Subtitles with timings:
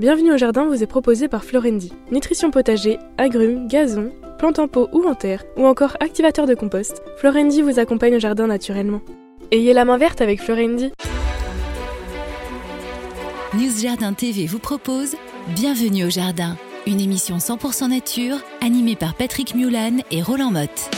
[0.00, 1.92] Bienvenue au jardin vous est proposé par Florendi.
[2.10, 7.02] Nutrition potager, agrumes, gazon, plantes en pot ou en terre, ou encore activateur de compost,
[7.18, 9.02] Florendi vous accompagne au jardin naturellement.
[9.52, 10.90] Ayez la main verte avec Florendi.
[13.52, 15.16] News Jardin TV vous propose
[15.54, 16.56] Bienvenue au jardin,
[16.86, 20.88] une émission 100% nature animée par Patrick Mulan et Roland Motte.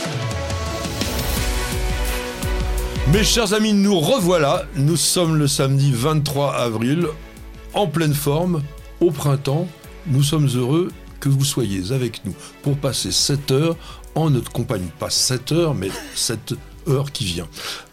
[3.11, 4.63] Mes chers amis, nous revoilà.
[4.77, 7.07] Nous sommes le samedi 23 avril,
[7.73, 8.61] en pleine forme,
[9.03, 9.67] au printemps.
[10.07, 13.77] Nous sommes heureux que vous soyez avec nous pour passer 7 heures
[14.15, 14.89] en notre compagnie.
[14.97, 16.55] Pas 7 heures, mais 7
[16.87, 17.47] heures qui vient.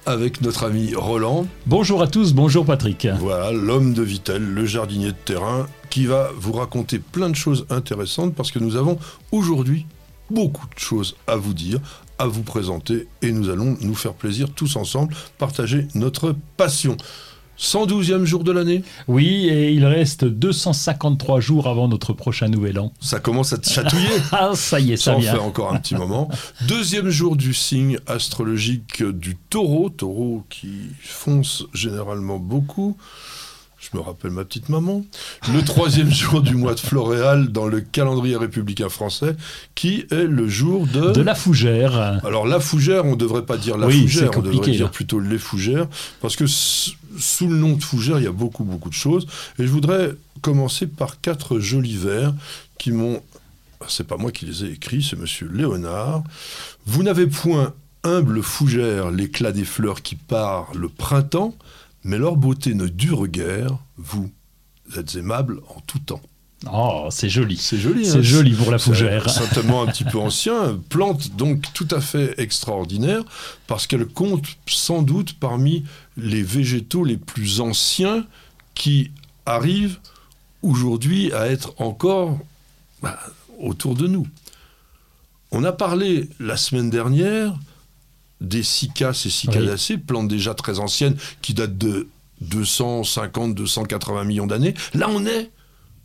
[0.06, 1.46] Avec notre ami Roland.
[1.66, 3.08] Bonjour à tous, bonjour Patrick.
[3.18, 7.66] Voilà, l'homme de Vitel, le jardinier de terrain, qui va vous raconter plein de choses
[7.70, 8.96] intéressantes parce que nous avons
[9.32, 9.86] aujourd'hui
[10.30, 11.80] beaucoup de choses à vous dire,
[12.18, 16.96] à vous présenter et nous allons nous faire plaisir tous ensemble, partager notre passion.
[17.60, 22.92] 112e jour de l'année Oui, et il reste 253 jours avant notre prochain nouvel an.
[23.00, 25.32] Ça commence à te chatouiller Ah, ça y est, ça, ça en vient.
[25.34, 26.28] fait encore un petit moment.
[26.68, 30.70] Deuxième jour du signe astrologique du taureau, taureau qui
[31.02, 32.96] fonce généralement beaucoup.
[33.92, 35.04] Je me rappelle ma petite maman.
[35.52, 39.34] Le troisième jour du mois de Floréal dans le calendrier républicain français,
[39.74, 41.12] qui est le jour de...
[41.12, 42.20] De la fougère.
[42.24, 44.90] Alors la fougère, on ne devrait pas dire la Oui, fougère, on devrait dire là.
[44.90, 45.88] plutôt les fougères,
[46.20, 49.26] parce que sous le nom de fougère, il y a beaucoup, beaucoup de choses.
[49.58, 52.32] Et je voudrais commencer par quatre jolis vers
[52.78, 53.22] qui m'ont...
[53.88, 56.22] C'est pas moi qui les ai écrits, c'est monsieur Léonard.
[56.86, 57.72] Vous n'avez point
[58.04, 61.54] humble fougère l'éclat des fleurs qui part le printemps,
[62.04, 64.30] mais leur beauté ne dure guère, vous
[64.96, 66.22] êtes aimable en tout temps.
[66.70, 67.56] Oh, c'est joli.
[67.56, 69.30] C'est joli, hein C'est joli pour la c'est fougère.
[69.30, 70.78] Certainement un petit peu ancien.
[70.90, 73.22] Plante donc tout à fait extraordinaire
[73.66, 75.84] parce qu'elle compte sans doute parmi
[76.18, 78.26] les végétaux les plus anciens
[78.74, 79.10] qui
[79.46, 79.98] arrivent
[80.62, 82.38] aujourd'hui à être encore
[83.02, 83.18] bah,
[83.58, 84.26] autour de nous.
[85.52, 87.54] On a parlé la semaine dernière
[88.40, 92.08] des cicas et cicadacées, plantes déjà très anciennes qui datent de
[92.44, 94.74] 250-280 millions d'années.
[94.94, 95.50] Là, on est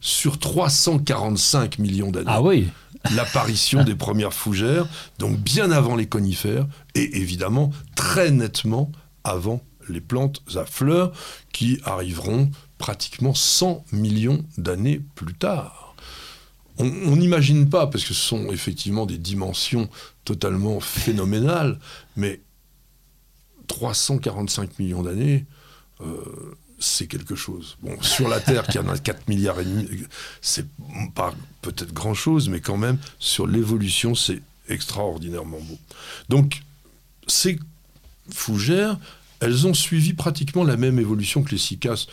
[0.01, 2.67] sur 345 millions d'années Ah oui,
[3.15, 4.87] l'apparition des premières fougères,
[5.19, 8.91] donc bien avant les conifères, et évidemment très nettement
[9.23, 11.11] avant les plantes à fleurs,
[11.53, 15.95] qui arriveront pratiquement 100 millions d'années plus tard.
[16.77, 19.87] On n'imagine pas, parce que ce sont effectivement des dimensions
[20.25, 21.79] totalement phénoménales,
[22.15, 22.41] mais
[23.67, 25.45] 345 millions d'années,
[26.01, 27.77] euh, c'est quelque chose.
[27.81, 29.87] Bon, sur la Terre, qui en a 4 milliards et demi,
[30.41, 30.67] c'est
[31.13, 35.77] pas peut-être grand-chose, mais quand même, sur l'évolution, c'est extraordinairement beau.
[36.29, 36.61] Donc,
[37.27, 37.57] ces
[38.33, 38.97] fougères,
[39.39, 42.07] elles ont suivi pratiquement la même évolution que les cicas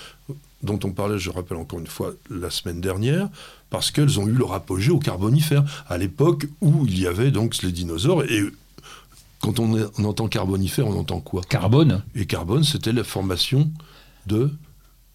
[0.62, 3.28] dont on parlait, je rappelle encore une fois, la semaine dernière,
[3.70, 7.60] parce qu'elles ont eu leur apogée au Carbonifère, à l'époque où il y avait donc
[7.62, 8.24] les dinosaures.
[8.24, 8.44] Et
[9.42, 11.42] quand on, est- on entend Carbonifère, on entend quoi?
[11.48, 12.02] Carbone.
[12.14, 13.70] Et carbone, c'était la formation
[14.26, 14.50] de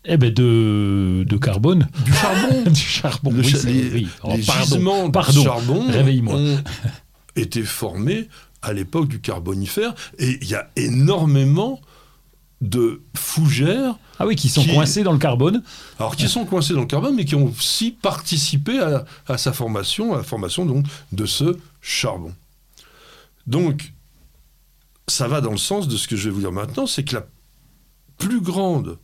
[0.05, 1.87] Eh ben de, de carbone.
[2.05, 2.63] du charbon.
[2.71, 3.31] du charbon.
[3.31, 4.07] Le oui, cha- les oui.
[4.23, 5.39] Oh, les pardon, gisements pardon.
[5.39, 6.35] de charbon Réveille-moi.
[6.35, 6.63] ont
[7.35, 8.27] été formés
[8.61, 9.93] à l'époque du Carbonifère.
[10.19, 11.79] Et il y a énormément
[12.59, 15.61] de fougères, Ah oui, qui sont Qui- coincés dans le carbone.
[15.99, 19.53] alors qui sont coincées dans le carbone, mais qui ont aussi participé à, à sa
[19.53, 22.33] formation, à la formation donc de ce charbon.
[23.45, 23.93] Donc,
[25.07, 27.15] ça va dans le sens de ce que je vais vous dire maintenant, c'est que
[27.15, 27.27] la
[28.17, 28.99] plus grande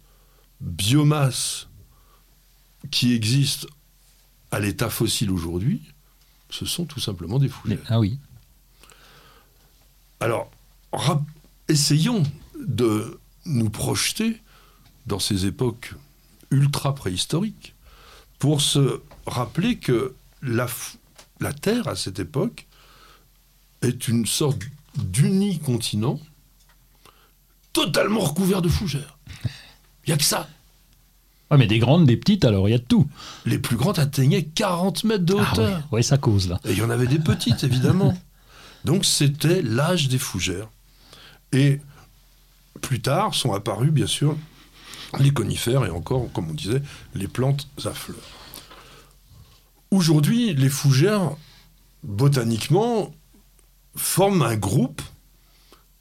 [0.60, 1.68] biomasse
[2.92, 3.68] qui existe
[4.52, 5.82] à l'état fossile aujourd'hui,
[6.50, 7.80] ce sont tout simplement des fougères.
[7.88, 8.20] Ah oui.
[10.20, 10.52] Alors,
[11.68, 12.24] essayons
[12.60, 14.42] de nous projeter
[15.06, 15.94] dans ces époques
[16.52, 17.76] ultra préhistoriques
[18.40, 20.68] pour se rappeler que la,
[21.40, 22.68] la Terre, à cette époque,
[23.82, 24.60] est une sorte
[24.98, 26.20] d'unique continent
[27.72, 29.18] totalement recouvert de fougères.
[30.06, 30.48] Il n'y a que ça.
[31.50, 33.08] Ah mais des grandes, des petites, alors il y a de tout.
[33.46, 35.88] Les plus grandes atteignaient 40 mètres de Ah hauteur.
[35.92, 36.60] ouais, ça cause là.
[36.66, 38.18] Et il y en avait des petites, évidemment.
[38.86, 40.68] Donc c'était l'âge des fougères.
[41.52, 41.80] Et
[42.82, 44.36] plus tard sont apparus, bien sûr,
[45.20, 46.82] les conifères et encore, comme on disait,
[47.14, 48.18] les plantes à fleurs.
[49.92, 51.36] Aujourd'hui, les fougères,
[52.04, 53.14] botaniquement,
[53.96, 55.02] forment un groupe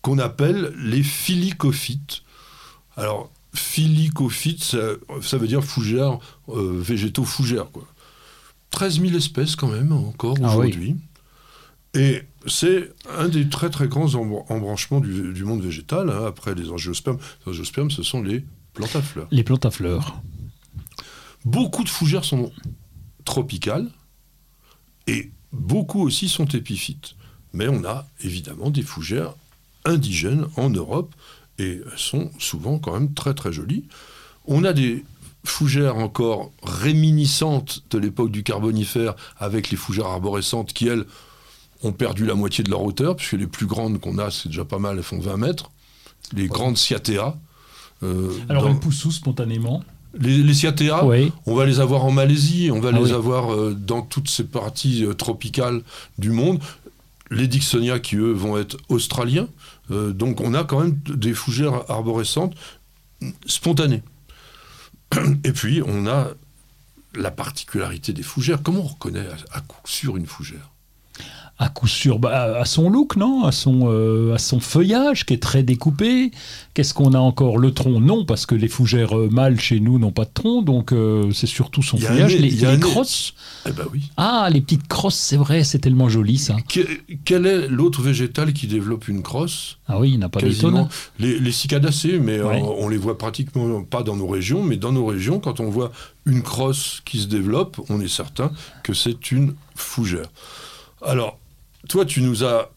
[0.01, 2.23] qu'on appelle les philicophytes.
[2.97, 4.79] Alors, philicophytes, ça,
[5.23, 6.19] ça veut dire fougères,
[6.49, 7.87] euh, végétaux fougères, quoi.
[8.71, 10.69] 13 000 espèces quand même, encore Ah oui.
[10.69, 10.97] aujourd'hui.
[11.95, 16.55] Et c'est un des très très grands embr- embranchements du, du monde végétal, hein, après
[16.55, 17.19] les angiospermes.
[17.45, 19.29] Les angiospermes, ce sont les plantes à fleurs.
[19.31, 20.23] Les plantes à fleurs.
[21.45, 22.51] Beaucoup de fougères sont
[23.27, 23.91] tropicales
[25.07, 27.15] et beaucoup aussi sont épiphytes.
[27.53, 29.35] Mais on a évidemment des fougères
[29.85, 31.15] indigènes en Europe
[31.59, 33.85] et elles sont souvent quand même très très jolies.
[34.47, 35.05] On a des
[35.45, 41.05] fougères encore réminiscentes de l'époque du Carbonifère avec les fougères arborescentes qui, elles,
[41.83, 44.65] ont perdu la moitié de leur hauteur, puisque les plus grandes qu'on a, c'est déjà
[44.65, 45.71] pas mal, elles font 20 mètres.
[46.33, 47.37] Les grandes Cyathea.
[48.03, 49.83] euh, Alors, elles poussent où spontanément?
[50.19, 50.55] Les, les
[51.47, 54.45] on va les avoir en Malaisie, on va ah les avoir euh, dans toutes ces
[54.45, 55.81] parties euh, tropicales
[56.19, 56.61] du monde.
[57.33, 59.49] Les Dixonia, qui eux vont être australiens.
[59.91, 62.55] donc on a quand même des fougères arborescentes
[63.47, 64.03] spontanées.
[65.45, 66.29] Et puis on a
[67.15, 68.63] la particularité des fougères.
[68.63, 70.72] Comment on reconnaît à coup sûr une fougère?
[71.63, 73.45] À coup sûr bah, à son look, non?
[73.45, 76.33] À son, euh, à son feuillage qui est très découpé.
[76.75, 77.57] Qu'est-ce qu'on a encore?
[77.57, 80.63] Le tronc, non, parce que les fougères euh, mâles chez nous n'ont pas de tronc,
[80.63, 82.37] donc euh, c'est surtout son feuillage.
[82.37, 84.11] les, les crosses eh ben oui.
[84.17, 86.57] Ah, les petites crosses, c'est vrai, c'est tellement joli ça.
[87.25, 89.79] quel est l'autre végétal qui développe une crosse?
[89.87, 90.89] Ah oui, il n'a pas d'étonne.
[91.21, 94.91] Les, les cicadacées, mais on, on, les voit pratiquement pas dans nos régions, mais dans
[94.91, 95.93] nos régions, quand on voit
[96.27, 98.51] une crosse qui se développe, on est certain
[98.83, 100.27] que c'est une fougère.
[101.05, 101.39] Alors,
[101.89, 102.71] toi, tu nous as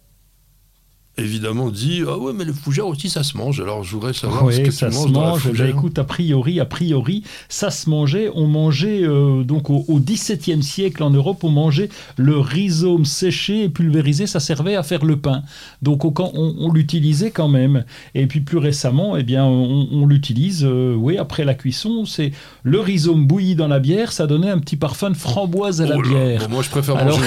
[1.17, 4.51] évidemment dit ah ouais mais le fougère aussi ça se mange alors je voudrais savoir
[4.51, 5.51] ce que ça tu se mange.
[5.53, 8.29] Bah, écoute a priori a priori ça se mangeait.
[8.35, 13.69] On mangeait euh, donc au, XVIIe siècle en Europe on mangeait le rhizome séché et
[13.69, 15.44] pulvérisé ça servait à faire le pain.
[15.81, 17.85] Donc on, on, l'utilisait quand même.
[18.13, 22.06] Et puis plus récemment eh bien on, l'utilise euh, oui après la cuisson.
[22.06, 22.31] C'est
[22.63, 25.97] le rhizome bouilli dans la bière ça donnait un petit parfum de framboise à la
[25.97, 26.50] oh bière.
[26.50, 27.21] moi je préfère manger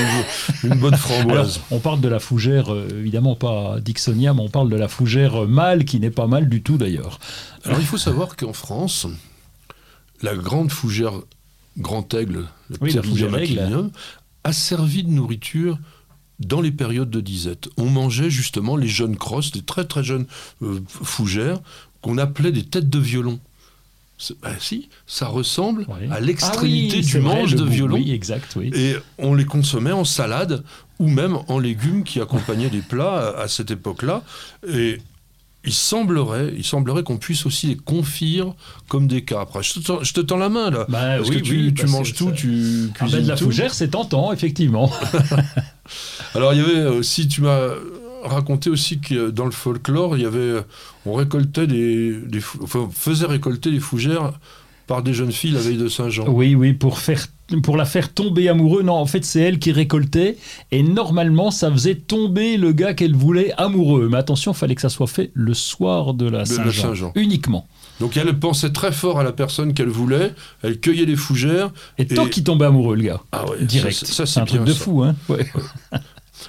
[0.64, 1.60] une, bonne framboise.
[1.70, 5.46] on parle de la fougère euh, évidemment pas Dixonia, mais on parle de la fougère
[5.46, 7.18] mâle qui n'est pas mal du tout d'ailleurs.
[7.64, 9.06] Alors il faut savoir qu'en France,
[10.22, 11.12] la grande fougère
[11.78, 12.46] grand aigle,
[12.80, 13.30] la fougère
[14.44, 15.78] a servi de nourriture
[16.38, 17.68] dans les périodes de disette.
[17.76, 20.26] On mangeait justement les jeunes crosses, des très très jeunes
[20.62, 21.60] euh, fougères,
[22.00, 23.40] qu'on appelait des têtes de violon.
[24.42, 27.98] Ben si, ça ressemble à l'extrémité ah du manche de violon.
[27.98, 30.64] exact, Et on les consommait en salade
[30.98, 34.22] ou même en légumes qui accompagnaient les plats à, cette époque-là.
[34.68, 34.98] Et
[35.64, 38.54] il semblerait, il semblerait qu'on puisse aussi les confire
[38.88, 39.62] comme des capres.
[39.62, 43.06] Je te, tends, la main là, bah parce que tu, tu manges tout, tu ah
[43.10, 44.90] ben, de la fougère, c'est tentant, effectivement.
[46.34, 47.70] Alors il y avait aussi, tu m'as
[48.24, 50.62] raconté aussi que dans le folklore, il y avait,
[51.06, 52.20] on récoltait des,
[52.62, 54.32] enfin, faisait récolter les fougères
[54.86, 56.26] par des jeunes filles la veille de Saint-Jean.
[56.28, 57.26] Oui, oui, pour faire
[57.62, 58.82] pour la faire tomber amoureux.
[58.82, 60.36] Non, en fait, c'est elle qui récoltait.
[60.70, 64.08] Et normalement, ça faisait tomber le gars qu'elle voulait amoureux.
[64.10, 67.12] Mais attention, il fallait que ça soit fait le soir de la Saint-Jean.
[67.14, 67.66] uniquement.
[68.00, 70.32] Donc elle pensait très fort à la personne qu'elle voulait.
[70.62, 71.72] Elle cueillait les fougères.
[71.98, 73.20] Et, tant qu'il tombait amoureux, le gars.
[73.32, 73.96] Ah ouais, Direct.
[73.96, 75.16] Ça, c'est un truc de fou, hein.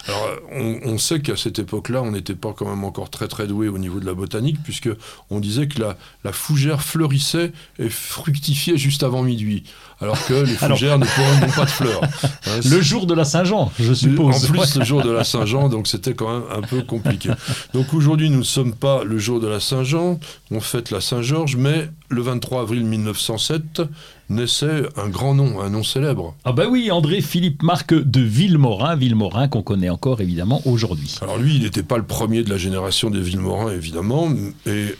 [0.08, 3.68] Alors, on, sait qu'à cette époque-là, on n'était pas quand même encore très très doué
[3.68, 4.90] au niveau de la botanique, puisque
[5.30, 9.64] on disait que la, la fougère fleurissait et fructifiait juste avant minuit,
[10.02, 12.02] alors que les fougères ne pourront pas de fleurs.
[12.48, 14.46] Hein, le jour de la Saint-Jean, je suppose.
[14.46, 17.30] En plus, le jour de la Saint-Jean, donc c'était quand même un peu compliqué.
[17.74, 20.20] Donc aujourd'hui, nous ne sommes pas le jour de la Saint-Jean,
[20.52, 23.82] on fête la Saint-Georges, mais le 23 avril 1907,
[24.30, 26.36] naissait un grand nom, un nom célèbre.
[26.46, 31.16] Ah bah oui, André Philippe Marc de Villemorin, Villemorin qu'on connaît encore évidemment aujourd'hui.
[31.22, 34.30] Alors lui, il n'était pas le premier de la génération des Villemorin évidemment,
[34.66, 34.96] et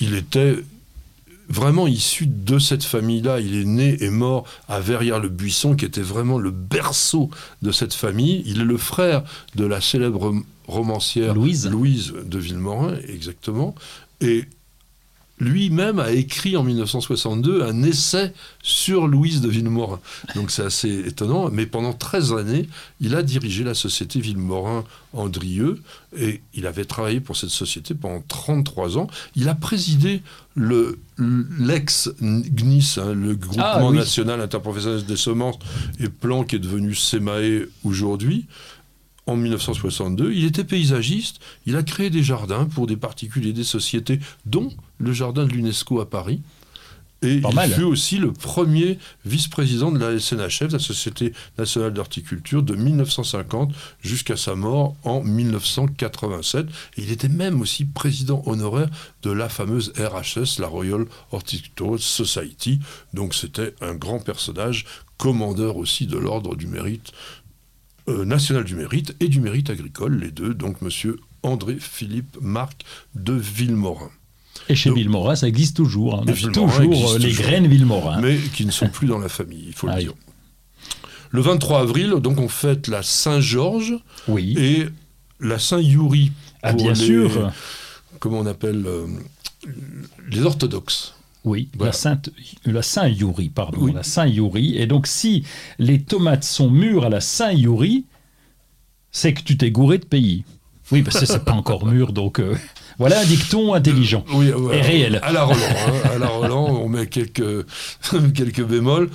[0.00, 0.56] il était
[1.48, 3.40] vraiment issu de cette famille-là.
[3.40, 8.42] Il est né et mort à Verrières-le-Buisson, qui était vraiment le berceau de cette famille.
[8.46, 9.22] Il est le frère
[9.54, 10.34] de la célèbre
[10.66, 13.74] romancière Louise, Louise de Villemorin, exactement.
[14.20, 14.44] Et
[15.38, 19.98] lui-même a écrit en 1962 un essai sur Louise de Villemorin.
[20.34, 22.68] Donc c'est assez étonnant, mais pendant 13 années,
[23.00, 25.82] il a dirigé la société Villemorin-Andrieux
[26.16, 29.08] et il avait travaillé pour cette société pendant 33 ans.
[29.34, 30.22] Il a présidé
[30.54, 35.58] le l'ex-GNIS, hein, le Groupement ah National Interprofessionnel des Semences
[36.00, 38.46] et Plants, qui est devenu SEMAE aujourd'hui
[39.32, 40.32] en 1962.
[40.32, 45.12] Il était paysagiste, il a créé des jardins pour des particuliers, des sociétés, dont le
[45.12, 46.40] jardin de l'UNESCO à Paris.
[47.22, 52.74] Et il fut aussi le premier vice-président de la SNHF, la Société nationale d'horticulture, de
[52.74, 53.72] 1950
[54.02, 56.66] jusqu'à sa mort en 1987.
[56.66, 58.88] Et il était même aussi président honoraire
[59.22, 62.80] de la fameuse RHS, la Royal Horticultural Society.
[63.14, 64.84] Donc c'était un grand personnage,
[65.16, 67.12] commandeur aussi de l'ordre du mérite
[68.08, 72.82] national du mérite et du mérite agricole, les deux, donc monsieur André Philippe Marc
[73.14, 74.10] de Villemorin.
[74.68, 76.16] Et chez Villemorin, ça existe toujours.
[76.16, 76.24] hein.
[76.26, 77.44] On a toujours existe euh, les toujours.
[77.46, 78.20] graines Villemorin.
[78.20, 80.04] mais qui ne sont plus dans la famille, il faut Ah le oui.
[80.04, 80.14] dire.
[81.30, 83.94] Le 23 avril, donc on fête la Saint-Georges
[84.28, 84.54] Oui.
[84.58, 84.86] et
[85.40, 86.30] la Saint-Yuri.
[86.62, 87.50] ah, bien les- sûr.
[88.20, 89.06] Comment on appelle euh,
[90.30, 91.14] les orthodoxes.
[91.44, 91.90] Oui, Voilà.
[91.90, 92.30] la Sainte,
[92.64, 93.92] la Saint-Yuri, pardon, Oui.
[93.92, 94.76] la Saint-Yuri.
[94.76, 95.44] Et donc, si
[95.78, 98.04] les tomates sont mûres à la Saint-Yuri,
[99.10, 100.44] c'est que tu t'es gouré de pays.
[100.90, 102.54] Oui, parce que c'est pas encore mûr, donc euh,
[102.98, 104.24] voilà un dicton intelligent.
[104.34, 105.20] Oui, ouais, Et réel.
[105.22, 107.66] À la Roland, hein, à la Roland, on met quelques,
[108.34, 109.10] quelques bémols.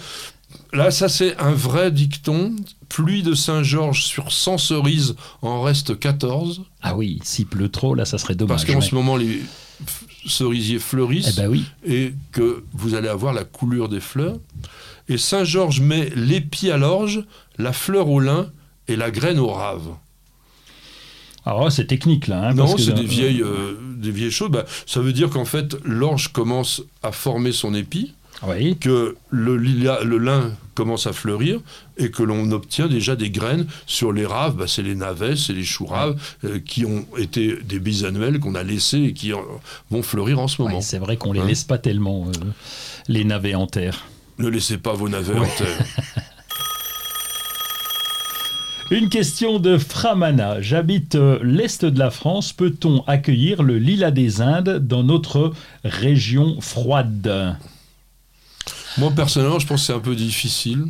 [0.73, 2.55] Là, ça c'est un vrai dicton.
[2.89, 6.63] Pluie de Saint-Georges sur 100 cerises en reste 14.
[6.81, 8.61] Ah oui, s'il pleut trop, là, ça serait dommage.
[8.61, 8.85] Parce qu'en ouais.
[8.89, 9.41] ce moment, les
[10.29, 11.33] cerisiers fleurissent.
[11.37, 11.65] Eh ben oui.
[11.85, 14.37] et que vous allez avoir la coulure des fleurs.
[15.09, 17.23] Et Saint Georges met l'épi à l'orge,
[17.57, 18.51] la fleur au lin
[18.87, 19.87] et la graine au rave.
[21.45, 22.49] Alors, c'est technique, là.
[22.49, 24.51] hein, non, c'est des vieilles, euh, des vieilles choses.
[24.51, 28.13] Bah, ça veut dire qu'en fait, l'orge commence à former son épi,
[28.45, 28.77] Oui.
[28.77, 31.59] que le lin commence à fleurir
[31.97, 34.55] et que l'on obtient déjà des graines sur les raves.
[34.57, 36.15] Bah, c'est les navets, c'est les choux raves
[36.45, 39.37] euh, qui ont été des bisannuels qu'on a laissés et qui euh,
[39.89, 40.75] vont fleurir en ce moment.
[40.75, 42.31] Ouais, c'est vrai qu'on les Hein laisse pas tellement, euh,
[43.07, 44.05] les navets en terre.
[44.37, 45.39] ne laissez pas vos navets Ouais.
[45.47, 45.77] en terre.
[48.91, 50.61] Une question de Framana.
[50.61, 52.53] J'habite l'Est de la France.
[52.53, 55.51] Peut-on accueillir le lilas des Indes dans notre
[55.83, 57.57] région froide?
[58.97, 60.85] Moi, personnellement, je pense que c'est un peu difficile.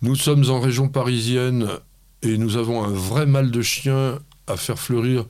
[0.00, 1.68] Nous sommes en région parisienne
[2.22, 5.26] et nous avons un vrai mal de chien à faire fleurir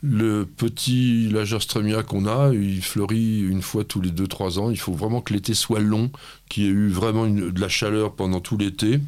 [0.00, 2.52] le petit Lagerstremia qu'on a.
[2.54, 4.70] Il fleurit une fois tous les 2-3 ans.
[4.70, 6.12] Il faut vraiment que l'été soit long,
[6.48, 9.00] qu'il y ait eu vraiment de la chaleur pendant tout l'été.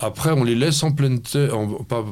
[0.00, 1.54] Après, on les laisse en pleine terre,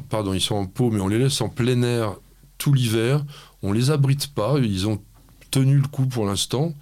[0.09, 2.15] pardon, ils sont en pot, mais on les laisse en plein air
[2.57, 3.23] tout l'hiver.
[3.63, 4.57] On les abrite pas.
[4.59, 5.01] Ils ont
[5.51, 6.73] tenu le coup pour l'instant.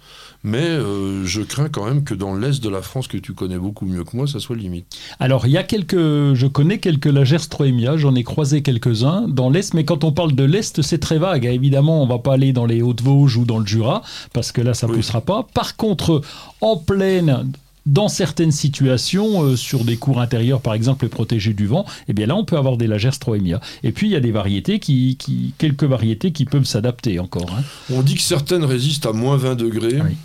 [0.43, 3.57] Mais euh, je crains quand même que dans l'est de la France, que tu connais
[3.57, 4.85] beaucoup mieux que moi, ça soit limite.
[5.19, 5.95] Alors, il y a quelques.
[5.97, 10.43] Je connais quelques Lagerstroemia, j'en ai croisé quelques-uns dans l'Est, mais quand on parle de
[10.43, 11.45] l'Est, c'est très vague.
[11.45, 14.73] Évidemment, on va pas aller dans les Hautes-Vosges ou dans le Jura, parce que là,
[14.73, 14.97] ça ne Oui.
[14.99, 15.45] poussera pas.
[15.53, 16.21] Par contre,
[16.61, 17.51] en plaine.
[17.87, 22.13] Dans certaines situations, euh, sur des cours intérieurs par exemple et protégés du vent, eh
[22.13, 23.59] bien là on peut avoir des Lagerstroemia.
[23.83, 27.49] Et puis il y a des variétés qui, qui quelques variétés qui peuvent s'adapter encore.
[27.57, 27.63] hein.
[27.89, 30.01] On dit que certaines résistent à moins 20 degrés.
[30.01, 30.15] Oui.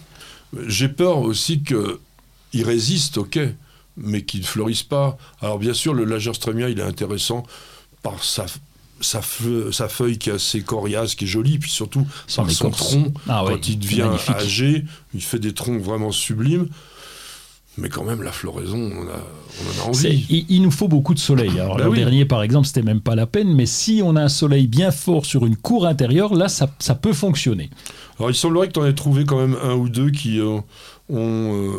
[0.68, 3.38] J'ai peur aussi qu'ils résistent, ok,
[3.96, 5.16] mais qu'ils ne fleurissent pas.
[5.40, 7.44] Alors bien sûr, le Lagerstremia, il est intéressant
[8.02, 8.46] par sa,
[9.00, 12.06] sa, feu- sa feuille qui est assez coriace, qui est jolie, puis surtout
[12.42, 13.12] par son tronc.
[13.28, 14.02] Ah quand il devient
[14.42, 16.66] âgé, il fait des troncs vraiment sublimes.
[17.78, 19.18] Mais quand même, la floraison, on, a,
[19.80, 20.26] on en a envie.
[20.28, 21.58] il, il nous faut beaucoup de soleil.
[21.58, 21.98] Alors Bah l'an oui.
[21.98, 24.90] dernier, par exemple, c'était même pas la peine, mais si on a un soleil bien
[24.90, 27.70] fort sur une cour intérieure, là, ça, ça peut fonctionner.
[28.18, 30.58] Alors il semblerait que tu en aies trouvé quand même un ou deux qui euh,
[31.08, 31.70] ont euh,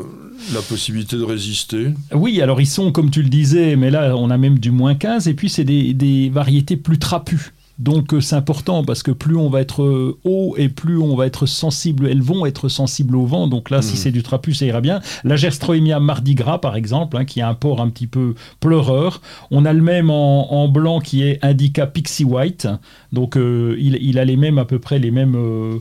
[0.54, 1.90] la possibilité de résister.
[2.12, 4.96] Oui, alors ils sont, comme tu le disais, mais là, on a même du moins
[4.96, 7.53] 15, et puis c'est des, des variétés plus trapues.
[7.80, 11.16] Donc euh, c'est important parce que plus on va être euh, haut et plus on
[11.16, 13.48] va être sensible, elles vont être sensibles au vent.
[13.48, 13.98] Donc là, si Mhm.
[13.98, 15.02] c'est du trapu, ça ira bien.
[15.24, 19.22] La Gerstroemia Mardi Gras, par exemple, hein, qui a un port un petit peu pleureur.
[19.50, 22.68] On a le même en, en blanc qui est Indica Pixie White.
[23.12, 25.80] Donc euh, il, il a les mêmes, à peu près les mêmes, euh,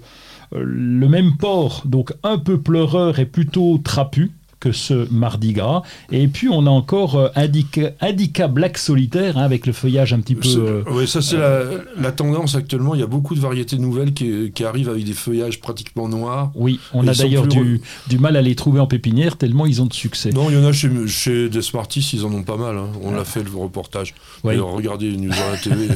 [0.54, 1.82] le même port.
[1.84, 4.32] Donc un peu pleureur et plutôt trapu
[4.62, 5.82] que ce Mardi Gras.
[6.12, 10.20] Et puis on a encore euh, Indica, Indica Black Solitaire hein, avec le feuillage un
[10.20, 10.48] petit peu.
[10.56, 11.64] Euh, ouais, ça c'est la,
[11.98, 12.94] la tendance actuellement.
[12.94, 16.52] Il y a beaucoup de variétés nouvelles qui, qui arrivent avec des feuillages pratiquement noirs.
[16.54, 19.86] Oui, on a d'ailleurs du, du mal à les trouver en pépinière tellement ils ont
[19.86, 20.30] de succès.
[20.30, 22.78] Non, il y en a chez, chez Desmartis, ils en ont pas mal.
[22.78, 22.86] hein.
[23.02, 24.14] On l'a fait le reportage.
[24.44, 24.56] Oui.
[24.58, 25.88] Regardez les news à la télé.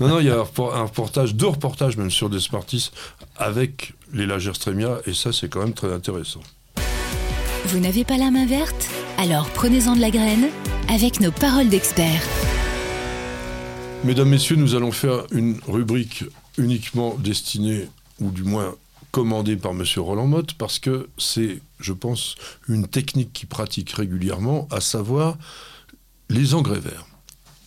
[0.00, 2.90] non, non, il y a un repor- un reportage, deux reportages même sur Desmartis
[3.36, 6.40] avec les Lagerstremia et ça c'est quand même très intéressant.
[7.68, 8.88] Vous n'avez pas la main verte?
[9.18, 10.50] Alors prenez-en de la graine
[10.88, 12.22] avec nos paroles d'experts.
[14.04, 16.24] Mesdames, Messieurs, nous allons faire une rubrique
[16.58, 17.88] uniquement destinée,
[18.20, 18.76] ou du moins
[19.10, 22.36] commandée par Monsieur Roland Motte, parce que c'est, je pense,
[22.68, 25.36] une technique qu'il pratique régulièrement, à savoir
[26.28, 27.06] les engrais verts.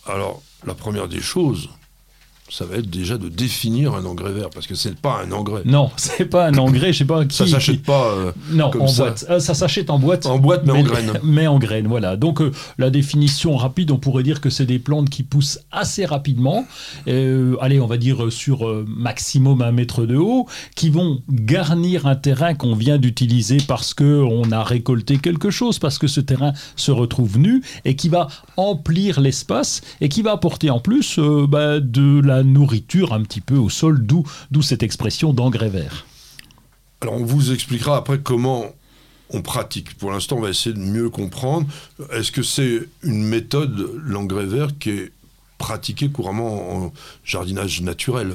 [0.06, 1.68] Alors, la première des choses,
[2.50, 5.62] ça va être déjà de définir un engrais vert, parce que c'est pas un engrais.
[5.64, 7.36] Non, c'est pas un engrais, je sais pas qui.
[7.36, 9.04] Ça s'achète pas euh, Non, comme en ça.
[9.04, 9.26] boîte.
[9.30, 10.26] Euh, ça s'achète en boîte.
[10.26, 11.12] en boîte, mais, en graines.
[11.22, 12.16] Mais en graines, voilà.
[12.16, 16.04] Donc euh, la définition rapide, on pourrait dire que c'est des plantes qui poussent assez
[16.04, 16.66] rapidement.
[17.08, 22.06] Euh, allez, on va dire euh, sur maximum un mètre de haut, qui vont garnir
[22.06, 26.20] un terrain qu'on vient d'utiliser parce que on a récolté quelque chose, parce que ce
[26.20, 31.18] terrain se retrouve nu et qui va emplir l'espace et qui va apporter en plus
[31.18, 36.06] bah, de la nourriture un petit peu au sol, d'où d'où cette expression d'engrais vert.
[37.00, 38.66] Alors on vous expliquera après comment
[39.32, 39.96] on pratique.
[39.96, 41.66] Pour l'instant, on va essayer de mieux comprendre.
[42.12, 45.12] Est-ce que c'est une méthode, l'engrais vert, qui est
[45.56, 46.92] pratiquée couramment en
[47.24, 48.34] jardinage naturel?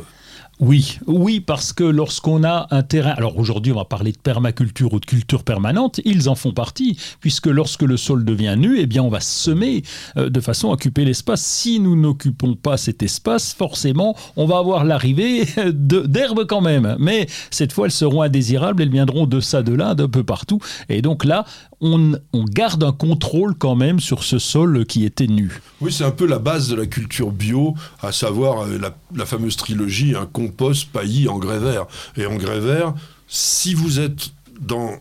[0.62, 4.94] Oui, oui, parce que lorsqu'on a un terrain, alors aujourd'hui on va parler de permaculture
[4.94, 8.86] ou de culture permanente, ils en font partie, puisque lorsque le sol devient nu, eh
[8.86, 9.84] bien on va semer
[10.16, 11.42] euh, de façon à occuper l'espace.
[11.42, 17.28] Si nous n'occupons pas cet espace, forcément on va avoir l'arrivée d'herbes quand même, mais
[17.52, 21.02] cette fois elles seront indésirables, elles viendront de ça, de là, d'un peu partout, et
[21.02, 21.44] donc là
[21.82, 25.62] on, garde un contrôle quand même sur ce sol qui était nu.
[25.82, 28.80] Oui, c'est un peu la base de la culture bio, à savoir euh,
[29.16, 31.88] la, fameuse trilogie, un compost, paillis, engrais vert.
[32.18, 32.94] Et engrais vert,
[33.28, 35.00] si vous êtes dans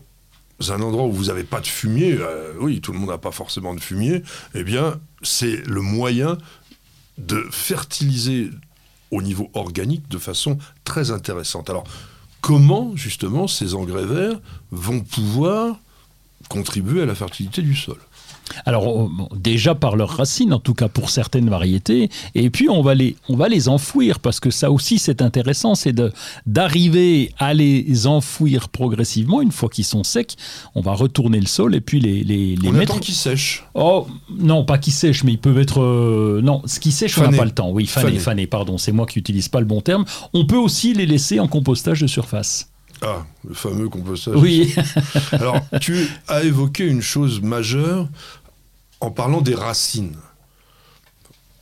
[0.69, 3.31] un endroit où vous n'avez pas de fumier, euh, oui, tout le monde n'a pas
[3.31, 6.37] forcément de fumier, eh bien, c'est le moyen
[7.17, 8.49] de fertiliser
[9.11, 11.69] au niveau organique de façon très intéressante.
[11.69, 11.85] Alors,
[12.41, 14.39] comment, justement, ces engrais verts
[14.71, 15.77] vont pouvoir
[16.49, 17.97] contribuer à la fertilité du sol.
[18.65, 22.93] Alors déjà par leurs racines, en tout cas pour certaines variétés, et puis on va
[22.93, 25.95] les, on va les enfouir parce que ça aussi c'est intéressant, c'est
[26.45, 30.35] d'arriver à les enfouir progressivement une fois qu'ils sont secs.
[30.75, 32.99] On va retourner le sol et puis les, les, les on mettre.
[32.99, 33.65] qu'ils sèchent.
[33.73, 37.23] Oh non, pas qu'ils sèchent, mais ils peuvent être euh, non, ce qui sèche on
[37.23, 37.71] n'a pas le temps.
[37.71, 40.05] Oui, fané, fané, pardon, c'est moi qui n'utilise pas le bon terme.
[40.33, 42.69] On peut aussi les laisser en compostage de surface.
[43.01, 44.35] Ah, le fameux compostage.
[44.35, 44.73] Oui.
[45.31, 48.07] Alors, tu as évoqué une chose majeure
[49.01, 50.17] en parlant des racines.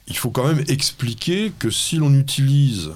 [0.08, 2.92] Il faut quand même expliquer que si l'on utilise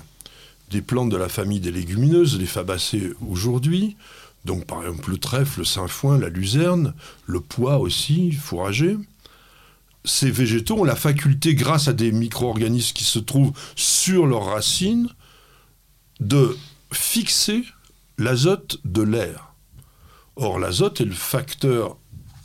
[0.69, 3.95] des plantes de la famille des légumineuses, les fabacées aujourd'hui,
[4.45, 6.93] donc par exemple le trèfle, le sainfoin, la luzerne,
[7.25, 8.97] le pois aussi, fourragé,
[10.05, 15.09] ces végétaux ont la faculté, grâce à des micro-organismes qui se trouvent sur leurs racines,
[16.19, 16.57] de
[16.91, 17.63] fixer
[18.17, 19.53] l'azote de l'air.
[20.35, 21.97] Or, l'azote est le facteur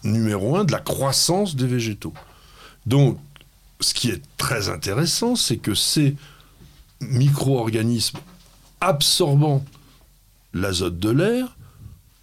[0.04, 2.14] numéro un de la croissance des végétaux.
[2.86, 3.18] Donc,
[3.80, 6.16] ce qui est très intéressant, c'est que ces
[7.00, 8.18] micro-organismes
[8.80, 9.64] absorbant
[10.52, 11.56] l'azote de l'air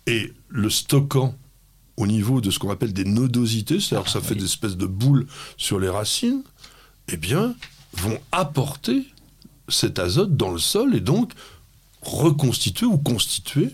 [0.08, 1.36] et le stockant
[1.98, 4.86] au niveau de ce qu'on appelle des nodosités, c'est-à-dire que ça fait des espèces de
[4.86, 6.44] boules sur les racines,
[7.10, 7.56] eh bien,
[7.94, 9.06] vont apporter
[9.68, 11.34] cet azote dans le sol et donc
[12.02, 13.72] reconstituer ou constituer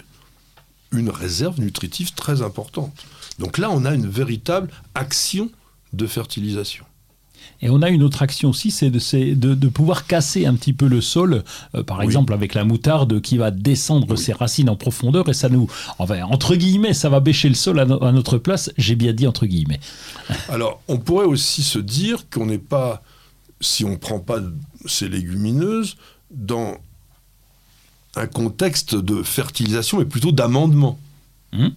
[0.92, 3.06] une réserve nutritive très importante.
[3.40, 5.50] Donc là, on a une véritable action
[5.94, 6.86] de fertilisation.
[7.62, 10.88] Et on a une autre action aussi, c'est de, de, pouvoir casser un petit peu
[10.88, 15.30] le sol, euh, par exemple avec la moutarde qui va descendre ses racines en profondeur
[15.30, 18.72] et ça nous, enfin, entre guillemets, ça va bêcher le sol à, à notre place.
[18.78, 19.80] J'ai bien dit entre guillemets.
[20.50, 23.04] Alors, on pourrait aussi se dire qu'on n'est pas,
[23.62, 24.40] si on ne prend pas
[24.86, 25.96] ces légumineuses,
[26.32, 26.78] dans
[28.16, 31.00] un contexte de fertilisation et plutôt d'amendement.
[31.52, 31.70] Hmm.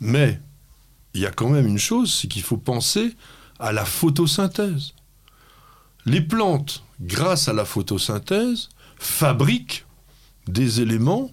[0.00, 0.40] Mais
[1.14, 3.14] il y a quand même une chose, c'est qu'il faut penser
[3.58, 4.92] à la photosynthèse.
[6.04, 9.86] Les plantes, grâce à la photosynthèse, fabriquent
[10.46, 11.30] des éléments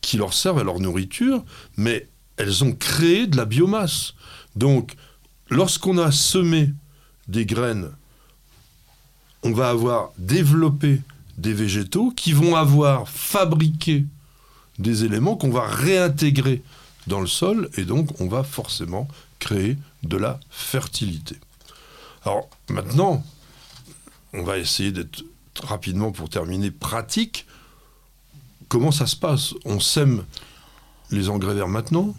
[0.00, 1.44] qui leur servent à leur nourriture,
[1.76, 4.14] mais elles ont créé de la biomasse.
[4.56, 4.94] Donc,
[5.50, 6.72] lorsqu'on a semé
[7.28, 7.90] des graines,
[9.42, 11.00] on va avoir développé
[11.40, 14.04] des végétaux qui vont avoir fabriqué
[14.78, 16.62] des éléments qu'on va réintégrer
[17.06, 21.36] dans le sol et donc on va forcément créer de la fertilité.
[22.24, 23.24] Alors maintenant,
[24.34, 25.24] on va essayer d'être
[25.62, 27.46] rapidement pour terminer pratique.
[28.68, 29.54] Comment ça se passe?
[29.64, 30.24] On sème
[31.10, 32.14] les engrais verts maintenant?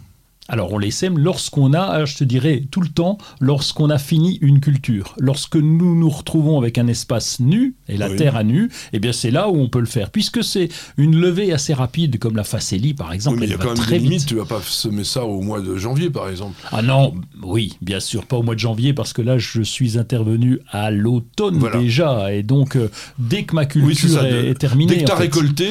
[0.51, 4.37] Alors on les sème lorsqu'on a, je te dirais tout le temps, lorsqu'on a fini
[4.41, 5.15] une culture.
[5.17, 9.13] Lorsque nous nous retrouvons avec un espace nu et la terre à nu, eh bien
[9.13, 10.09] c'est là où on peut le faire.
[10.09, 13.37] Puisque c'est une levée assez rapide comme la facélie par exemple.
[13.37, 15.39] Oui, mais il y a quand même des limites, tu vas pas semer ça au
[15.39, 16.55] mois de janvier par exemple.
[16.73, 19.97] Ah non, oui, bien sûr, pas au mois de janvier parce que là je suis
[19.97, 22.33] intervenu à l'automne déjà.
[22.33, 24.95] Et donc euh, dès que ma culture est, terminée...
[24.95, 25.69] Dès que tu as récolté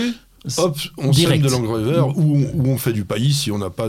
[0.57, 3.89] hop, on sème de l'engrais vert ou, on fait du paillis si on n'a pas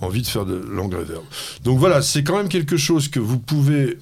[0.00, 1.22] envie de faire de l'engrais vert.
[1.64, 3.98] Donc voilà, c'est quand même quelque chose que vous pouvez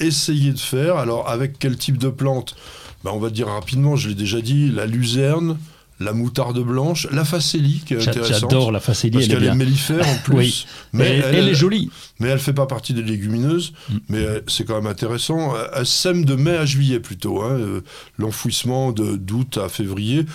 [0.00, 0.96] essayer de faire.
[0.96, 2.56] Alors avec quel type de plante?
[3.04, 5.58] Ben, On va dire rapidement, je l'ai déjà dit, la luzerne,
[6.00, 8.50] la moutarde blanche, la facélie qui est intéressante.
[8.50, 10.66] J'adore la facélie, parce qu'elle est, mellifère en plus.
[10.92, 11.90] Mais elle, est jolie.
[12.18, 13.96] Mais elle fait pas partie des légumineuses, mm.
[14.08, 15.54] mais euh, c'est quand même intéressant.
[15.74, 17.80] Elle sème de mai à juillet plutôt, hein, euh,
[18.18, 20.26] l'enfouissement de d'août à février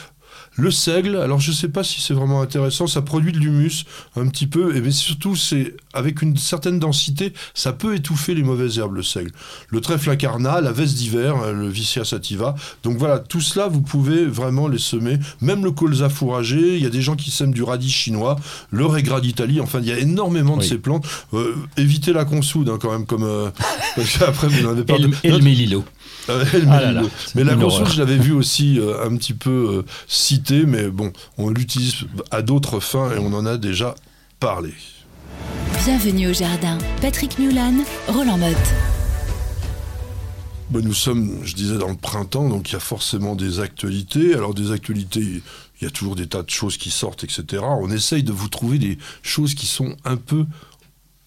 [0.60, 3.86] Le seigle, alors je ne sais pas si c'est vraiment intéressant, ça produit de l'humus
[4.16, 8.44] un petit peu, et mais surtout c'est avec une certaine densité, ça peut étouffer les
[8.44, 9.32] mauvaises herbes, le seigle.
[9.70, 12.56] Le trèfle incarnat, la veste d'hiver, euh, le vicia sativa.
[12.84, 15.18] Donc voilà, tout cela, vous pouvez vraiment les semer.
[15.42, 18.36] Même le colza fourragé, il y a des gens qui sèment du radis chinois,
[18.72, 21.06] le régrat d'Italie, enfin il y a énormément de ces plantes.
[21.34, 23.24] Euh, évitez la consoude hein, quand même, comme...
[23.24, 23.50] Euh,
[23.96, 24.96] parce qu'après vous n'en avez pas...
[25.24, 25.84] Et le mélilo.
[26.30, 26.34] Ah
[27.36, 29.86] mais la console, je l'avais vu aussi euh, un petit peu euh,
[30.50, 33.94] cité, mais bon, on l'utilise à d'autres fins et on en a déjà
[34.40, 34.74] parlé.
[35.86, 36.78] Bienvenue au jardin.
[37.02, 37.74] Patrick Mulan,
[38.08, 38.58] Roland Motte.
[40.72, 44.34] Ben, nous sommes, je disais, dans le printemps, donc il y a forcément des actualités.
[44.34, 47.64] Alors des actualités, il y a toujours des tas de choses qui sortent, etc.
[47.64, 50.46] On essaye de vous trouver des choses qui sont un peu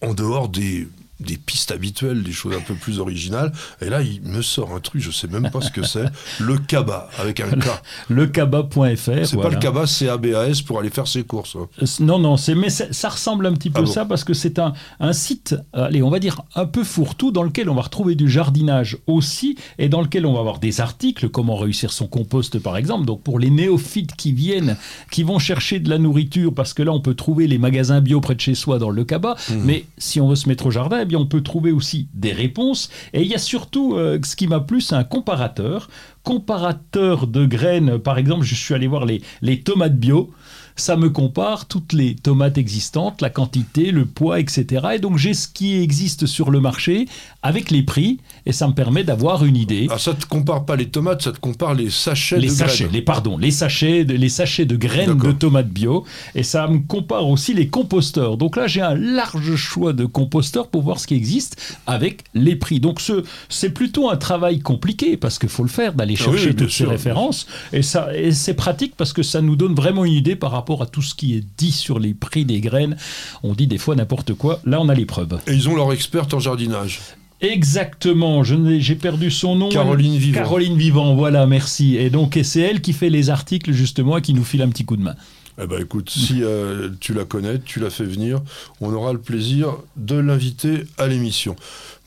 [0.00, 0.88] en dehors des,
[1.22, 3.52] des pistes habituelles, des choses un peu plus originales.
[3.80, 6.06] Et là, il me sort un truc, je sais même pas ce que c'est.
[6.40, 7.66] Le Kaba, avec un K.
[8.08, 9.26] Le Kaba.fr.
[9.26, 11.56] C'est pas le Kaba, c'est ABAS pour aller faire ses courses.
[11.56, 11.68] Hein.
[11.82, 14.58] Euh, non, non, mais ça, ressemble un petit peu à ah ça parce que c'est
[14.58, 18.14] un, un site, allez, on va dire un peu fourre-tout, dans lequel on va retrouver
[18.14, 22.58] du jardinage aussi et dans lequel on va avoir des articles, comment réussir son compost
[22.58, 23.06] par exemple.
[23.06, 24.76] Donc pour les néophytes qui viennent,
[25.10, 28.20] qui vont chercher de la nourriture, parce que là on peut trouver les magasins bio
[28.20, 29.54] près de chez soi dans le Kaba, mmh.
[29.64, 32.90] mais si on veut se mettre au jardin, on peut trouver aussi des réponses.
[33.12, 35.88] Et il y a surtout, euh, ce qui m'a plu, c'est un comparateur.
[36.22, 40.32] Comparateur de graines, par exemple, je suis allé voir les tomates bio
[40.76, 44.86] ça me compare toutes les tomates existantes, la quantité, le poids, etc.
[44.94, 47.06] Et donc j'ai ce qui existe sur le marché
[47.42, 49.86] avec les prix et ça me permet d'avoir une idée.
[49.90, 52.84] Ah, ça te compare pas les tomates, ça te compare les sachets les de sachets,
[52.84, 52.94] graines.
[52.94, 56.04] Les pardon, les sachets, de, les sachets de graines de tomates bio
[56.34, 58.36] et ça me compare aussi les composteurs.
[58.36, 62.56] Donc là j'ai un large choix de composteurs pour voir ce qui existe avec les
[62.56, 62.80] prix.
[62.80, 66.54] Donc ce c'est plutôt un travail compliqué parce qu'il faut le faire d'aller ah chercher
[66.54, 70.12] toutes ces références et ça et c'est pratique parce que ça nous donne vraiment une
[70.12, 72.96] idée par rapport à tout ce qui est dit sur les prix des graines.
[73.42, 74.60] On dit des fois n'importe quoi.
[74.64, 75.40] Là on a les preuves.
[75.46, 77.00] Et ils ont leur experte en jardinage.
[77.42, 79.68] Exactement, j'ai perdu son nom.
[79.68, 80.38] Caroline Vivant.
[80.38, 81.96] Caroline Vivant, voilà, merci.
[81.96, 84.84] Et donc, c'est elle qui fait les articles, justement, et qui nous file un petit
[84.84, 85.16] coup de main.
[85.60, 88.40] Eh ben écoute, si euh, tu la connais, tu la fais venir,
[88.80, 91.56] on aura le plaisir de l'inviter à l'émission.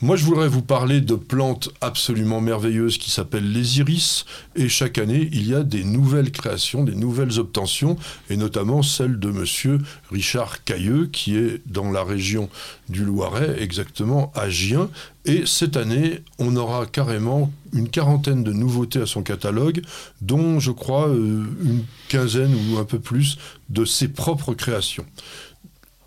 [0.05, 4.25] Moi, je voudrais vous parler de plantes absolument merveilleuses qui s'appellent les iris.
[4.55, 7.97] Et chaque année, il y a des nouvelles créations, des nouvelles obtentions,
[8.29, 9.79] et notamment celle de monsieur
[10.11, 12.51] Richard Cailleux, qui est dans la région
[12.87, 14.91] du Loiret, exactement à Gien.
[15.25, 19.81] Et cette année, on aura carrément une quarantaine de nouveautés à son catalogue,
[20.21, 23.39] dont je crois euh, une quinzaine ou un peu plus
[23.69, 25.05] de ses propres créations.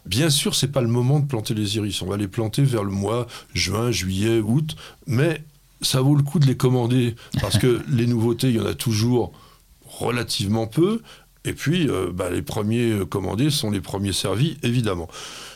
[0.09, 2.01] Bien sûr, c'est pas le moment de planter les iris.
[2.01, 4.75] On va les planter vers le mois juin, juillet, août,
[5.07, 5.45] mais
[5.83, 8.75] ça vaut le coup de les commander parce que les nouveautés, il y en a
[8.75, 9.33] toujours
[9.87, 11.03] relativement peu.
[11.45, 15.09] Et puis, euh, bah, les premiers commandés sont les premiers servis, évidemment.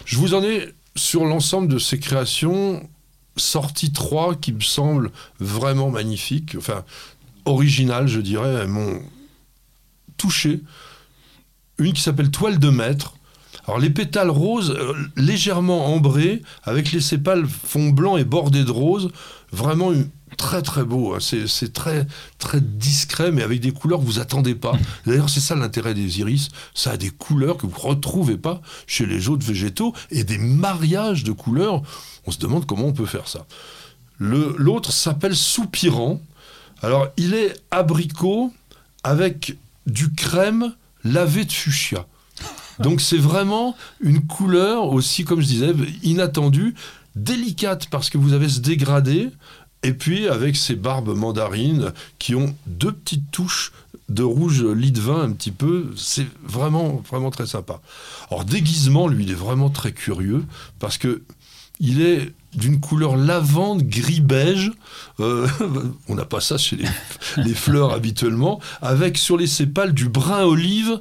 [0.05, 2.87] Je vous en ai sur l'ensemble de ces créations
[3.39, 5.11] sorti trois qui me semblent
[5.41, 6.85] vraiment magnifiques, enfin
[7.47, 8.53] originales, je dirais.
[8.61, 9.01] Elles m'ont
[10.19, 10.61] touché.
[11.79, 13.15] Une qui s'appelle Toile de maître
[13.67, 18.71] alors les pétales roses, euh, légèrement ambrés, avec les sépales fond blanc et bordés de
[18.71, 19.11] rose,
[19.53, 19.93] vraiment
[20.37, 21.15] très très beau.
[21.15, 21.19] Hein.
[21.21, 22.07] C'est très
[22.39, 24.73] très discret, mais avec des couleurs que vous attendez pas.
[25.07, 26.49] D'ailleurs, c'est ça l'intérêt des iris.
[26.75, 31.25] Ça a des couleurs que vous retrouvez pas chez les autres végétaux et des mariages
[31.25, 31.83] de couleurs.
[32.27, 33.47] On se demande comment on peut faire ça.
[34.19, 36.21] L'autre s'appelle soupirant.
[36.83, 38.53] Alors, il est abricot
[39.05, 42.07] avec du crème lavé de fuchsia.
[42.79, 46.75] Donc c'est vraiment une couleur aussi, comme je disais, inattendue,
[47.17, 49.31] délicate parce que vous avez ce dégradé,
[49.83, 53.73] et puis avec ces barbes mandarines qui ont deux petites touches
[54.09, 57.81] de rouge lit de vin un petit peu, c'est vraiment vraiment très sympa.
[58.31, 60.45] Alors déguisement, lui, il est vraiment très curieux
[60.79, 61.23] parce que
[61.81, 64.73] il est d'une couleur lavande gris beige.
[65.21, 65.49] Euh,
[66.09, 66.89] on n'a pas ça chez les,
[67.39, 71.01] les, fleurs habituellement, avec sur les sépales du brun olive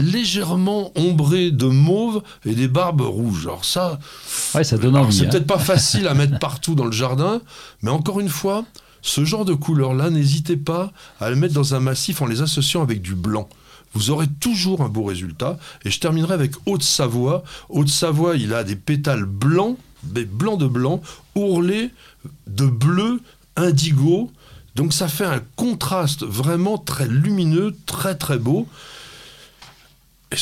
[0.00, 3.46] légèrement ombré de mauve et des barbes rouges.
[3.46, 5.28] Alors ça, ça donne C'est hein.
[5.30, 7.40] peut-être pas facile à mettre partout dans le jardin,
[7.82, 8.64] mais encore une fois,
[9.02, 12.82] ce genre de couleur-là, n'hésitez pas à le mettre dans un massif en les associant
[12.82, 13.48] avec du blanc.
[13.94, 15.58] Vous aurez toujours un beau résultat.
[15.84, 17.42] Et je terminerai avec Haute-Savoie.
[17.70, 21.02] Haute-Savoie, il a des pétales blancs, des blancs de blanc,
[21.34, 21.90] ourlés
[22.46, 23.20] de bleu
[23.56, 24.30] indigo.
[24.76, 28.68] Donc ça fait un contraste vraiment très lumineux, très très beau.
[30.32, 30.36] Et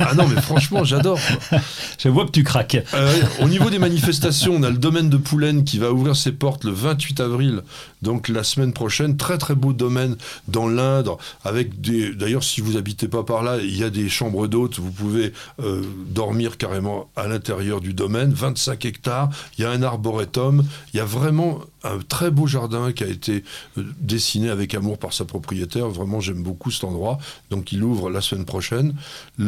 [0.00, 1.18] ah non, mais franchement, j'adore.
[1.98, 2.78] Je vois que tu craques.
[2.94, 6.32] Euh, au niveau des manifestations, on a le domaine de Poulaine qui va ouvrir ses
[6.32, 7.62] portes le 28 avril,
[8.02, 9.16] donc la semaine prochaine.
[9.16, 10.16] Très très beau domaine
[10.46, 12.14] dans l'Indre, avec des.
[12.14, 14.78] D'ailleurs, si vous habitez pas par là, il y a des chambres d'hôtes.
[14.78, 18.32] Vous pouvez euh, dormir carrément à l'intérieur du domaine.
[18.32, 19.30] 25 hectares.
[19.58, 20.64] Il y a un arboretum.
[20.92, 23.44] Il y a vraiment un très beau jardin qui a été
[23.76, 25.88] euh, dessiné avec amour par sa propriétaire.
[25.88, 27.18] Vraiment, j'aime beaucoup cet endroit.
[27.50, 28.94] Donc, il ouvre la semaine prochaine.
[29.36, 29.47] Le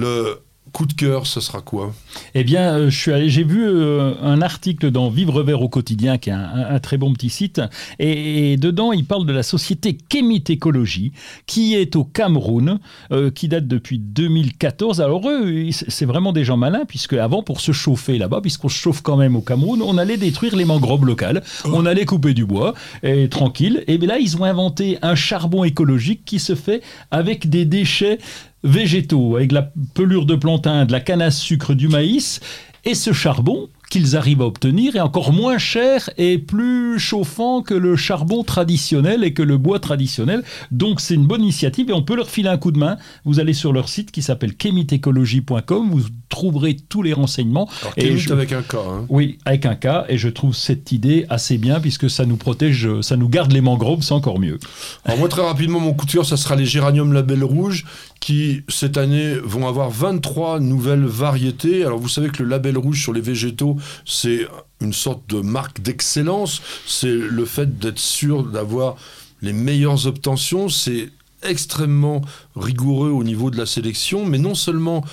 [0.72, 1.92] coup de cœur, ce sera quoi
[2.34, 5.68] Eh bien, euh, je suis allé, j'ai vu euh, un article dans Vivre Vert au
[5.68, 7.60] quotidien, qui est un, très bon petit site,
[7.98, 11.12] et, dedans, il parle de la société Kémit Écologie,
[11.46, 12.78] qui est au Cameroun,
[13.12, 15.00] euh, qui date depuis 2014.
[15.00, 18.78] Alors eux, c'est vraiment des gens malins, puisque avant, pour se chauffer là-bas, puisqu'on se
[18.78, 21.70] chauffe quand même au Cameroun, on allait détruire les mangroves locales, oh.
[21.72, 23.84] on allait couper du bois, et tranquille.
[23.86, 28.18] Et bien là, ils ont inventé un charbon écologique qui se fait avec des déchets
[28.64, 32.40] végétaux, avec la pelure de plantain, de la canne à sucre, du maïs,
[32.84, 37.74] et ce charbon, qu'ils arrivent à obtenir est encore moins cher et plus chauffant que
[37.74, 40.44] le charbon traditionnel et que le bois traditionnel.
[40.70, 42.96] Donc c'est une bonne initiative et on peut leur filer un coup de main.
[43.24, 47.68] Vous allez sur leur site qui s'appelle chemitecologie.com, vous trouverez tous les renseignements.
[47.82, 48.32] Alors, et je...
[48.32, 48.78] avec un cas.
[48.78, 49.04] Hein.
[49.10, 52.88] Oui, avec un cas et je trouve cette idée assez bien puisque ça nous protège,
[53.02, 54.58] ça nous garde les mangroves, c'est encore mieux.
[55.04, 57.84] Alors moi très rapidement mon coup de cœur, ça sera les géraniums label rouge
[58.20, 61.84] qui cette année vont avoir 23 nouvelles variétés.
[61.84, 64.46] Alors vous savez que le label rouge sur les végétaux, c'est
[64.80, 66.62] une sorte de marque d'excellence.
[66.86, 68.96] C'est le fait d'être sûr d'avoir
[69.42, 70.68] les meilleures obtentions.
[70.68, 71.10] C'est
[71.42, 72.20] extrêmement
[72.56, 75.04] rigoureux au niveau de la sélection, mais non seulement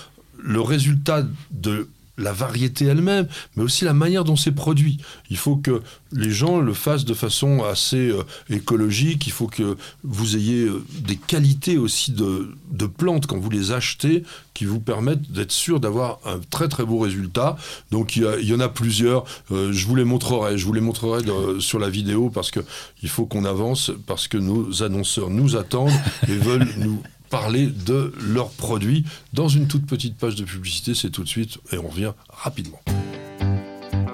[0.47, 4.97] le résultat de la variété elle-même, mais aussi la manière dont c'est produit.
[5.29, 5.81] Il faut que
[6.11, 10.83] les gens le fassent de façon assez euh, écologique, il faut que vous ayez euh,
[10.99, 12.55] des qualités aussi de,
[12.97, 16.97] plantes quand vous les achetez qui vous permettent d'être sûr d'avoir un très très beau
[16.99, 17.57] résultat.
[17.91, 21.21] Donc il y, en a plusieurs, euh, je vous les montrerai, je vous les montrerai
[21.59, 25.91] sur la vidéo parce qu'il faut qu'on avance, parce que nos annonceurs nous attendent
[26.27, 30.93] et veulent nous parler de leurs produits dans une toute petite page de publicité.
[30.93, 32.79] C'est tout de suite et on revient rapidement.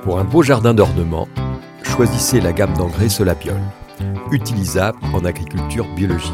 [0.03, 1.27] Pour un beau jardin d'ornement,
[1.83, 3.61] choisissez la gamme d'engrais Solapiol,
[4.31, 6.33] utilisable en agriculture biologique.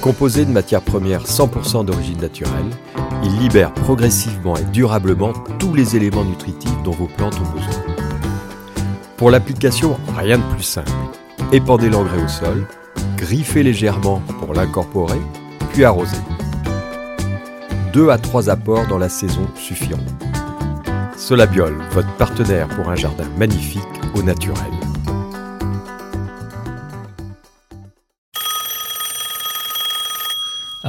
[0.00, 2.70] Composé de matières premières 100% d'origine naturelle,
[3.22, 7.84] il libère progressivement et durablement tous les éléments nutritifs dont vos plantes ont besoin.
[9.16, 10.90] Pour l'application, rien de plus simple.
[11.52, 12.66] Épandez l'engrais au sol,
[13.16, 15.20] griffez légèrement pour l'incorporer
[15.72, 16.16] puis arroser.
[17.92, 19.98] Deux à trois apports dans la saison suffiront.
[21.16, 23.82] Solabiol, votre partenaire pour un jardin magnifique
[24.14, 24.56] au naturel.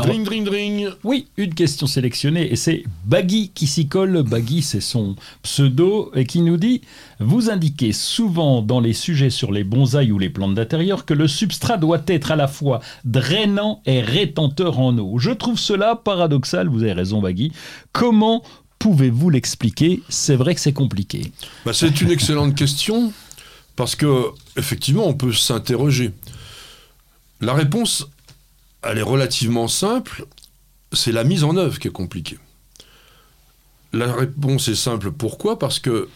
[0.04, 0.61] Dring, dring, dring.
[1.04, 4.24] Oui, une question sélectionnée et c'est Baggy qui s'y colle.
[4.24, 6.82] Baggy, c'est son pseudo et qui nous dit
[7.20, 11.28] Vous indiquez souvent dans les sujets sur les bonsaïs ou les plantes d'intérieur que le
[11.28, 15.18] substrat doit être à la fois drainant et rétenteur en eau.
[15.20, 17.52] Je trouve cela paradoxal, vous avez raison, Baggy.
[17.92, 18.44] Comment
[18.80, 20.02] pouvez-vous l'expliquer?
[20.10, 21.32] C'est vrai que c'est compliqué.
[21.66, 23.14] Bah, c'est une excellente question
[23.76, 24.26] parce que,
[24.58, 26.12] effectivement, on peut s'interroger.
[27.40, 28.08] La réponse
[28.84, 30.26] elle est relativement simple,
[30.94, 32.40] c'est la mise en œuvre qui est compliquée.
[33.94, 35.60] La réponse est simple, pourquoi?
[35.60, 36.10] Parce que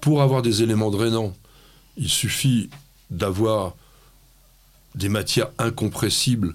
[0.00, 1.34] pour avoir des éléments drainants,
[1.96, 2.70] il suffit
[3.10, 3.74] d'avoir
[4.94, 6.54] des matières incompressibles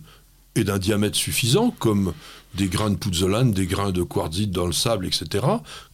[0.55, 2.13] et d'un diamètre suffisant, comme
[2.55, 5.45] des grains de pouzzolane, des grains de quartzite dans le sable, etc.,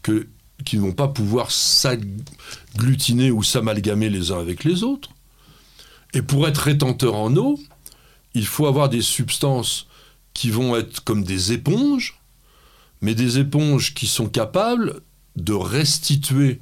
[0.03, 5.09] qui ne vont pas pouvoir s'agglutiner ou s'amalgamer les uns avec les autres.
[6.13, 7.59] Et pour être rétenteur en eau,
[8.33, 9.87] il faut avoir des substances
[10.33, 12.19] qui vont être comme des éponges,
[13.01, 15.01] mais des éponges qui sont capables
[15.35, 16.59] de restituer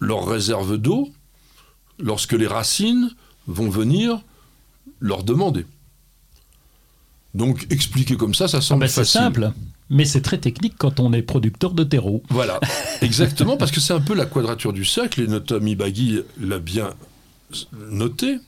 [0.00, 1.12] leur réserve d'eau
[1.98, 3.10] lorsque les racines
[3.46, 4.20] vont venir
[5.00, 5.66] leur demander.
[7.34, 9.52] Donc expliquer comme ça, ça semble ah ben, C'est simple,
[9.90, 12.22] mais c'est très technique quand on est producteur de terreau.
[12.30, 12.60] Voilà,
[13.02, 16.58] exactement, parce que c'est un peu la quadrature du cercle, et notre ami Bagui l'a
[16.58, 16.94] bien
[17.72, 18.38] noté.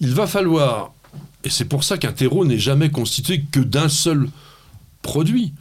[0.00, 0.92] Il va falloir
[1.44, 4.28] et c'est pour ça qu'un terreau n'est jamais constitué que d'un seul
[5.02, 5.52] produit.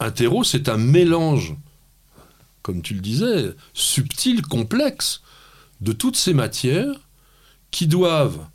[0.00, 1.54] Un terreau, c'est un mélange,
[2.62, 5.22] comme tu le disais, subtil, complexe,
[5.80, 6.94] de toutes ces matières
[7.70, 8.46] qui doivent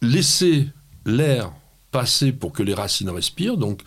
[0.00, 0.68] laisser
[1.04, 1.52] l'air
[1.90, 3.56] passer pour que les racines respirent.
[3.56, 3.82] Donc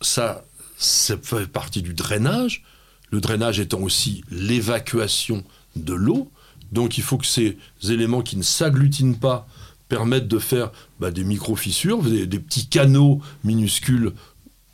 [0.00, 0.44] ça,
[0.78, 2.64] ça fait partie du drainage.
[3.10, 5.44] Le drainage étant aussi l'évacuation
[5.76, 6.30] de l'eau.
[6.72, 9.48] Donc il faut que ces éléments qui ne s'agglutinent pas
[9.90, 14.12] permettent de faire bah, des micro-fissures, des, petits canaux minuscules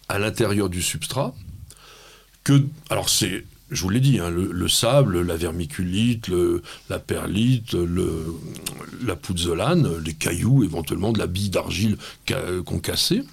[0.08, 1.34] à l'intérieur du substrat
[2.44, 2.64] que.
[2.90, 3.44] Alors, c'est.
[3.72, 6.30] Je vous l'ai dit, hein, le, sable, la vermiculite,
[6.88, 8.32] la perlite, le,
[9.04, 11.96] la pouzzolane, les cailloux, éventuellement de la bille d'argile
[12.64, 13.24] qu'on cassait,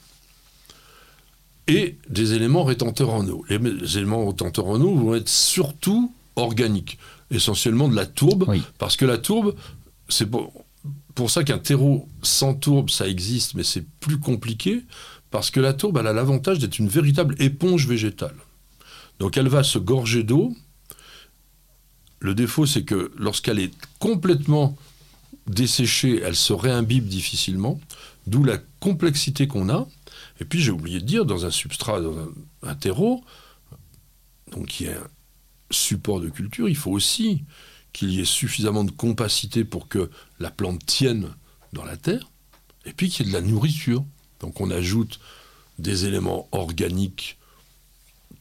[1.68, 3.46] et des éléments rétenteurs en eau.
[3.48, 6.98] Les éléments rétenteurs en eau vont être surtout organiques,
[7.30, 9.54] essentiellement de la tourbe, parce que la tourbe,
[10.10, 10.28] c'est
[11.16, 14.84] pour ça qu'un terreau sans tourbe, ça existe, mais c'est plus compliqué,
[15.32, 18.36] parce que la tourbe, elle a l'avantage d'être une véritable éponge végétale.
[19.20, 20.56] Donc elle va se gorger d'eau.
[22.20, 24.78] Le défaut, c'est que lorsqu'elle est complètement
[25.48, 27.80] desséchée, elle se réimbibe difficilement,
[28.28, 29.88] d'où la complexité qu'on a.
[30.40, 32.16] Et puis j'ai oublié de dire, dans un substrat, dans
[32.64, 33.24] un, terreau,
[34.52, 35.08] donc qui est un
[35.72, 37.44] support de culture, il faut aussi
[37.94, 41.30] qu'il y ait suffisamment de compacité pour que la plante tienne
[41.72, 42.30] dans la terre,
[42.86, 44.04] et puis qu'il y ait de la nourriture.
[44.40, 45.20] Donc on ajoute
[45.80, 47.38] des éléments organiques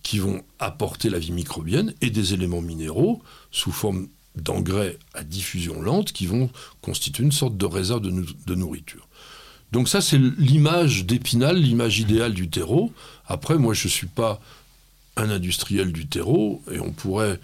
[0.02, 5.80] qui vont apporter la vie microbienne et des éléments minéraux sous forme d'engrais à diffusion
[5.80, 9.06] lente qui vont constituer une sorte de réserve de, nourriture.
[9.70, 12.92] Donc ça, c'est l'image d'Épinal, l'image idéale du terreau.
[13.26, 14.40] Après, moi, je ne suis pas
[15.16, 17.38] un industriel du terreau, et on pourrait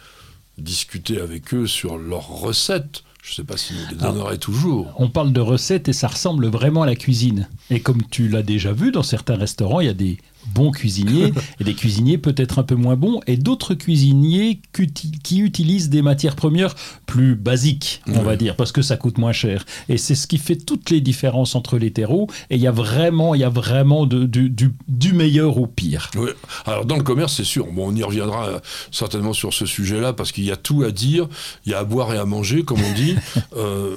[0.59, 3.03] discuter avec eux sur leurs recettes.
[3.23, 4.93] Je ne sais pas si nous les donnerait toujours.
[4.97, 7.49] On parle de recettes et ça ressemble vraiment à la cuisine.
[7.71, 11.33] Et comme tu l'as déjà vu, dans certains restaurants, il y a des bons cuisiniers
[11.61, 16.37] et des cuisiniers peut-être un peu moins bons et d'autres cuisiniers qui, utilisent des matières
[16.37, 16.75] premières
[17.07, 19.65] plus basiques, on va dire, parce que ça coûte moins cher.
[19.89, 22.29] Et c'est ce qui fait toutes les différences entre les terreaux.
[22.51, 24.51] Et il y a vraiment, il y a vraiment de, du,
[24.89, 26.11] du, meilleur au pire.
[26.17, 26.31] Oui.
[26.67, 27.67] Alors dans le commerce, c'est sûr.
[27.67, 30.91] Bon, on y reviendra euh, certainement sur ce sujet-là parce qu'il y a tout à
[30.91, 31.29] dire,
[31.67, 33.17] il y a à boire et à manger, comme on dit.
[33.57, 33.97] Euh,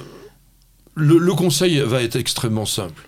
[0.94, 3.06] le conseil va être extrêmement simple.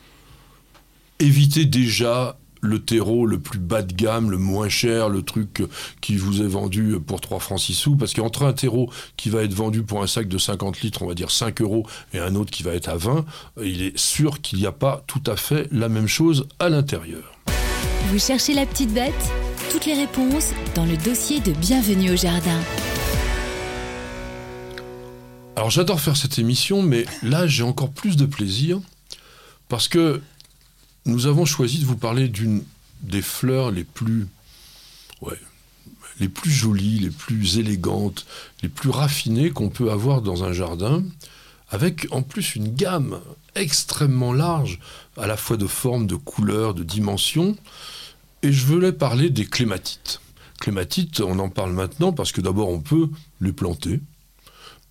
[1.18, 5.62] Évitez déjà le terreau le plus bas de gamme, le moins cher, le truc
[6.00, 9.42] qui vous est vendu pour 3 francs 6 sous, parce qu'entre un terreau qui va
[9.42, 12.34] être vendu pour un sac de 50 litres, on va dire 5 euros, et un
[12.34, 13.24] autre qui va être à 20,
[13.62, 17.38] il est sûr qu'il n'y a pas tout à fait la même chose à l'intérieur.
[18.08, 19.12] Vous cherchez la petite bête?
[19.70, 22.60] Toutes les réponses dans le dossier de Bienvenue au Jardin.
[25.56, 28.80] Alors j'adore faire cette émission, mais là j'ai encore plus de plaisir
[29.68, 30.20] parce que
[31.06, 32.62] nous avons choisi de vous parler d'une
[33.02, 34.26] des fleurs les plus,
[36.46, 38.26] jolies, les plus élégantes,
[38.62, 41.04] les plus raffinées qu'on peut avoir dans un jardin,
[41.68, 43.20] avec en plus une gamme
[43.54, 44.80] extrêmement large,
[45.16, 47.56] à la fois de formes, de couleurs, de dimensions.
[48.42, 50.20] Et je voulais parler des clématites.
[50.60, 54.00] Clématites, on en parle maintenant parce que d'abord on peut les planter.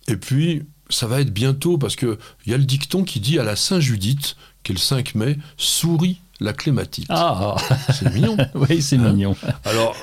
[0.06, 3.44] Et puis, ça va être bientôt parce qu'il y a le dicton qui dit à
[3.44, 7.06] la Saint-Judith qui est le 5 mai, sourit la clématite.
[7.10, 7.54] Ah
[7.92, 8.36] C'est mignon.
[8.54, 9.36] oui, c'est hein mignon.
[9.64, 9.94] Alors,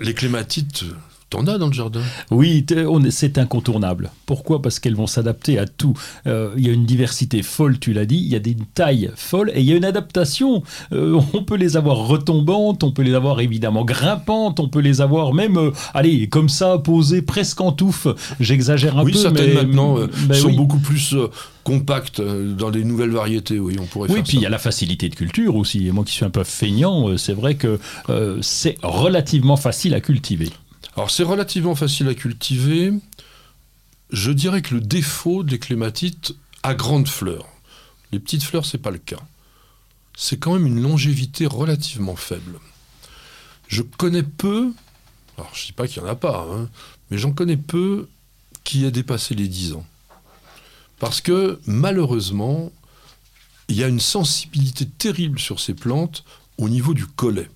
[0.00, 0.84] les clématites,
[1.30, 2.00] T'en as dans le jardin?
[2.32, 2.66] Oui,
[3.10, 4.10] c'est incontournable.
[4.26, 4.60] Pourquoi?
[4.60, 5.94] Parce qu'elles vont s'adapter à tout.
[6.26, 9.12] Euh, il y a une diversité folle, tu l'as dit, il y a des tailles
[9.14, 10.64] folles et il y a une adaptation.
[10.92, 15.00] Euh, on peut les avoir retombantes, on peut les avoir évidemment grimpantes, on peut les
[15.00, 18.08] avoir même, euh, allez, comme ça, posées presque en touffe.
[18.40, 19.12] J'exagère un peu.
[19.12, 21.14] Oui, certaines maintenant ben sont beaucoup plus
[21.62, 25.08] compactes dans les nouvelles variétés, oui, on pourrait oui, puis il y a la facilité
[25.08, 25.86] de culture aussi.
[25.86, 27.78] Et moi qui suis un peu feignant, c'est vrai que
[28.40, 30.48] c'est relativement facile à cultiver.
[31.00, 32.92] Alors c'est relativement facile à cultiver.
[34.10, 37.48] Je dirais que le défaut des clématites à grandes fleurs,
[38.12, 39.22] les petites fleurs c'est pas le cas.
[40.14, 42.60] C'est quand même une longévité relativement faible.
[43.66, 44.74] Je connais peu,
[45.38, 46.68] alors je ne dis pas qu'il n'y en a pas, hein,
[47.10, 48.06] mais j'en connais peu
[48.62, 49.86] qui aient dépassé les 10 ans.
[50.98, 52.70] Parce que malheureusement,
[53.68, 56.24] il y a une sensibilité terrible sur ces plantes
[56.58, 57.48] au niveau du collet.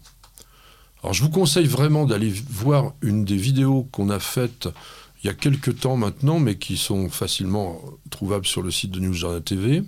[1.04, 4.70] Alors je vous conseille vraiment d'aller voir une des vidéos qu'on a faites
[5.22, 9.00] il y a quelques temps maintenant, mais qui sont facilement trouvables sur le site de
[9.00, 9.82] News Jardin TV,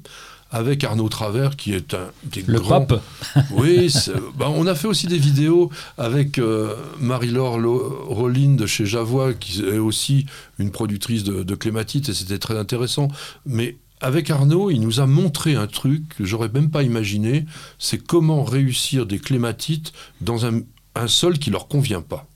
[0.51, 3.03] avec Arnaud Travers, qui est un des le Pape.
[3.53, 3.91] oui,
[4.39, 7.61] bah, on a fait aussi des vidéos avec euh, Marie-Laure
[8.09, 10.27] Rollin de chez Javois, qui est aussi
[10.59, 13.09] une productrice de, de clématite, et c'était très intéressant.
[13.45, 17.47] Mais avec Arnaud, il nous a montré un truc que j'aurais même pas imaginé,
[17.79, 20.61] c'est comment réussir des clématites dans un
[20.97, 22.27] un sol qui leur convient pas.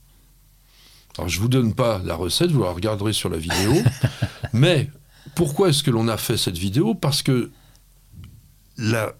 [1.18, 3.74] Alors je vous donne pas la recette, vous la regarderez sur la vidéo.
[4.52, 4.90] mais
[5.34, 6.94] pourquoi est-ce que l'on a fait cette vidéo?
[6.94, 7.50] Parce que
[8.76, 9.12] la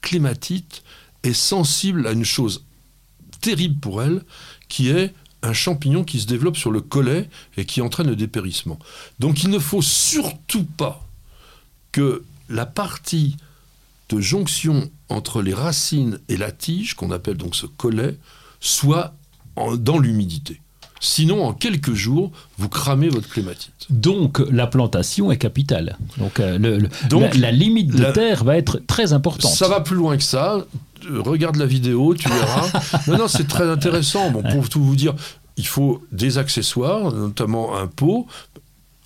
[0.00, 0.82] climatite
[1.22, 2.64] est sensible à une chose
[3.40, 4.22] terrible pour elle,
[4.68, 5.12] qui est
[5.42, 8.78] un champignon qui se développe sur le collet et qui entraîne le dépérissement.
[9.18, 11.06] Donc il ne faut surtout pas
[11.92, 13.36] que la partie
[14.08, 18.16] de jonction entre les racines et la tige, qu'on appelle donc ce collet,
[18.64, 19.14] soit
[19.56, 20.60] en- dans l'humidité.
[21.00, 23.72] Sinon, en quelques jours, vous cramez votre clématite.
[23.90, 25.98] Donc la plantation est capitale.
[26.16, 29.52] Donc, euh, le- le- Donc, la, la limite de la- terre va être très importante.
[29.52, 30.64] Ça va plus loin que ça.
[31.10, 32.68] Euh, Regarde la vidéo, tu verras.
[33.06, 34.30] non, non, c'est très intéressant.
[34.30, 35.14] Bon, pour tout vous dire,
[35.58, 38.26] il faut des accessoires, notamment un pot.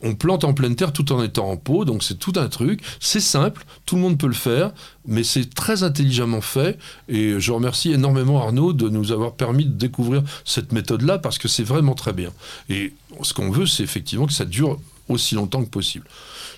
[0.03, 2.80] On plante en pleine terre tout en étant en pot, donc c'est tout un truc.
[3.01, 4.70] C'est simple, tout le monde peut le faire,
[5.07, 6.78] mais c'est très intelligemment fait.
[7.09, 11.49] Et je remercie énormément Arnaud de nous avoir permis de découvrir cette méthode-là parce que
[11.49, 12.30] c'est vraiment très bien.
[12.68, 12.92] Et
[13.22, 14.78] ce qu'on veut, c'est effectivement que ça dure
[15.09, 16.07] aussi longtemps que possible.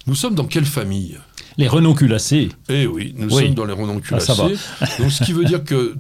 [0.07, 1.19] Nous sommes dans quelle famille?
[1.57, 2.49] Les renonculacés.
[2.69, 3.47] eh oui, nous Oui.
[3.47, 4.33] sommes dans les renonculacées.
[4.81, 5.95] Ah, ça Donc, ce qui veut dire que,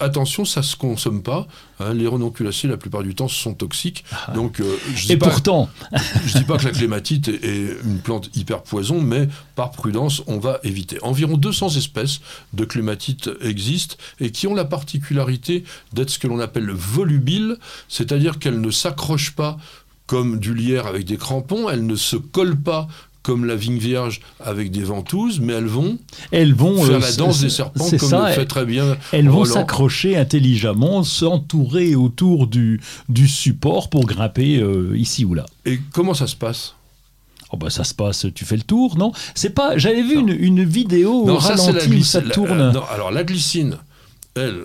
[0.00, 1.46] attention, ça se consomme pas.
[1.78, 1.94] hein.
[1.94, 4.04] les renonculacées, la plupart du temps, sont toxiques.
[4.34, 5.12] Donc, euh, je dis Ah.
[5.14, 5.68] Et pas, pourtant,
[6.26, 10.22] je dis pas que la clématite est, est une plante hyper poison, mais par prudence,
[10.26, 10.98] on va éviter.
[11.02, 12.20] Environ 200 espèces
[12.52, 17.56] de clématite existent et qui ont la particularité d'être ce que l'on appelle volubile,
[17.88, 19.56] c'est-à-dire qu'elles ne s'accrochent pas
[20.06, 22.88] comme du lierre avec des crampons, elles ne se collent pas
[23.30, 25.98] comme la vigne vierge avec des ventouses, mais elles vont
[26.32, 29.28] elles vont faire euh, la danse des serpents comme ça, le fait très bien Elles
[29.28, 35.46] vont s'accrocher intelligemment, s'entourer autour du, du support pour grimper euh, ici ou là.
[35.64, 36.74] Et comment ça se passe?
[37.52, 39.12] Oh bah ça se passe, tu fais le tour, non?
[39.36, 39.78] C'est pas.
[39.78, 40.22] J'avais vu Non.
[40.26, 42.20] une, une vidéo au ça la ralenti où ça.
[42.20, 42.60] La- tourne.
[42.60, 43.76] euh, non, alors la glycine,
[44.34, 44.64] elle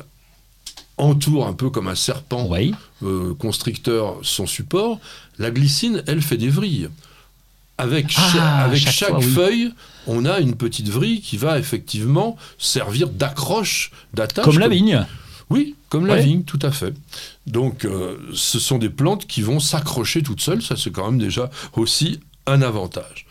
[0.98, 2.74] entoure un peu comme un serpent Oui.
[3.04, 5.00] euh, constricteur son support.
[5.38, 6.90] La glycine, elle fait des vrilles.
[7.78, 9.26] Avec, cha- Ah, avec chaque chaque, fois, oui.
[9.26, 9.74] feuille,
[10.08, 14.46] on a une petite vrille qui va effectivement servir d'accroche, d'attache.
[14.46, 15.06] Comme la vigne.
[15.50, 16.24] Oui, comme la Ouais.
[16.24, 16.94] vigne, tout à fait.
[17.48, 20.62] Donc, euh, ce sont des plantes qui vont s'accrocher toutes seules.
[20.64, 23.26] Ça, c'est quand même déjà aussi un avantage.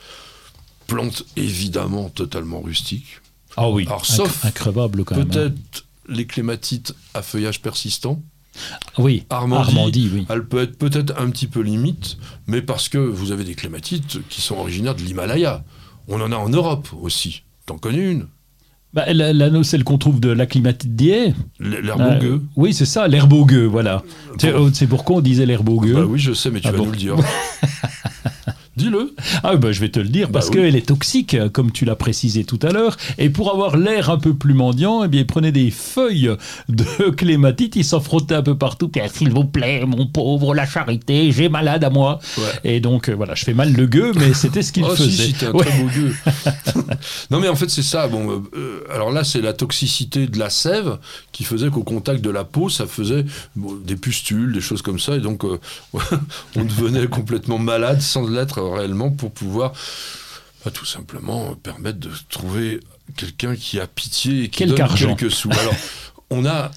[0.87, 3.21] Plantes évidemment totalement rustiques.
[3.57, 3.87] Ah oui.
[3.87, 5.27] Alors, sauf increvable quand même.
[5.27, 5.31] hein.
[5.33, 8.21] Peut-être les clématites à feuillage persistant.
[8.99, 9.25] Oui.
[9.31, 10.27] Armandie, Armandie, oui.
[10.29, 14.19] Elle peut être peut-être un petit peu limite, mais parce que vous avez des clématites
[14.29, 15.65] qui sont originaires de l'Himalaya.
[16.09, 17.43] On en a en Europe aussi.
[17.67, 18.27] T'en connais une?
[18.93, 21.35] Bah, la, la- celle qu'on trouve de la climatite d'hier.
[21.59, 22.43] L'herbe Euh, au gueux.
[22.55, 24.05] oui, c'est ça, l'herbe au gueux, voilà.
[24.41, 24.49] Bon.
[24.49, 25.95] euh, c'est pourquoi on disait l'herbe au gueux.
[25.95, 27.17] Bah oui, je sais, mais tu Ah vas bon nous le dire.
[28.77, 29.15] Dis-le.
[29.43, 30.55] Ah bah, je vais te le dire Bah parce oui.
[30.57, 32.97] qu'elle est toxique, comme tu l'as précisé tout à l'heure.
[33.19, 36.31] Et pour avoir l'air un peu plus mendiant, eh bien, il prenait des feuilles
[36.69, 36.85] de
[37.17, 38.91] clématite, il s'en frottait un peu partout.
[39.13, 42.19] S'il vous plaît, mon pauvre, la charité, j'ai malade à moi.
[42.39, 42.45] Ouais.
[42.65, 45.33] Et donc euh, voilà, je fais mal le gueux, mais c'était ce qu'il Oh faisait.
[45.33, 45.65] si, un Ouais.
[45.65, 46.15] très beau gueux.
[47.31, 48.09] non mais en fait c'est ça.
[48.09, 50.99] Bon, euh, euh, alors là c'est la toxicité de la sève
[51.33, 53.25] qui faisait qu'au contact de la peau ça faisait
[53.57, 55.59] bon, des pustules, des choses comme ça, et donc euh,
[56.57, 59.73] on devenait complètement malade sans l'être réellement pour pouvoir
[60.65, 62.81] bah, tout simplement permettre de trouver
[63.17, 65.15] quelqu'un qui a pitié et qui Quelque donne argent.
[65.15, 65.51] quelques sous.
[65.53, 65.75] Alors
[66.31, 66.71] on a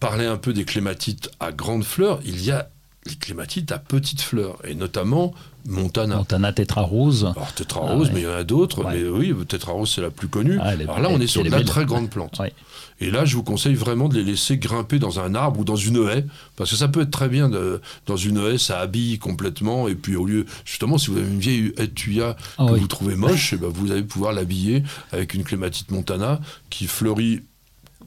[0.00, 2.20] parlé un peu des clématites à grandes fleurs.
[2.24, 2.70] Il y a
[3.06, 5.34] les clématites à petites fleurs et notamment
[5.66, 6.16] Montana.
[6.16, 7.30] Montana tétra rose.
[7.36, 8.14] Alors Tétra Ah Rose, ouais.
[8.14, 8.84] mais il y en a d'autres.
[8.84, 9.02] Ouais.
[9.02, 10.58] Mais oui, Tétra Rose, c'est la plus connue.
[10.60, 12.38] Ah, est- Alors là, on est sur de la très grande plante.
[12.38, 12.52] Ouais.
[13.00, 15.74] Et là, je vous conseille vraiment de les laisser grimper dans un arbre ou dans
[15.76, 16.24] une haie,
[16.56, 19.88] parce que ça peut être très bien de- dans une haie, ça habille complètement.
[19.88, 22.72] Et puis au lieu, justement, si vous avez une vieille haie de tuya Ah que
[22.74, 22.80] oui.
[22.80, 26.40] vous trouvez moche, eh ben, vous allez pouvoir l'habiller avec une clématite montana
[26.70, 27.40] qui fleurit.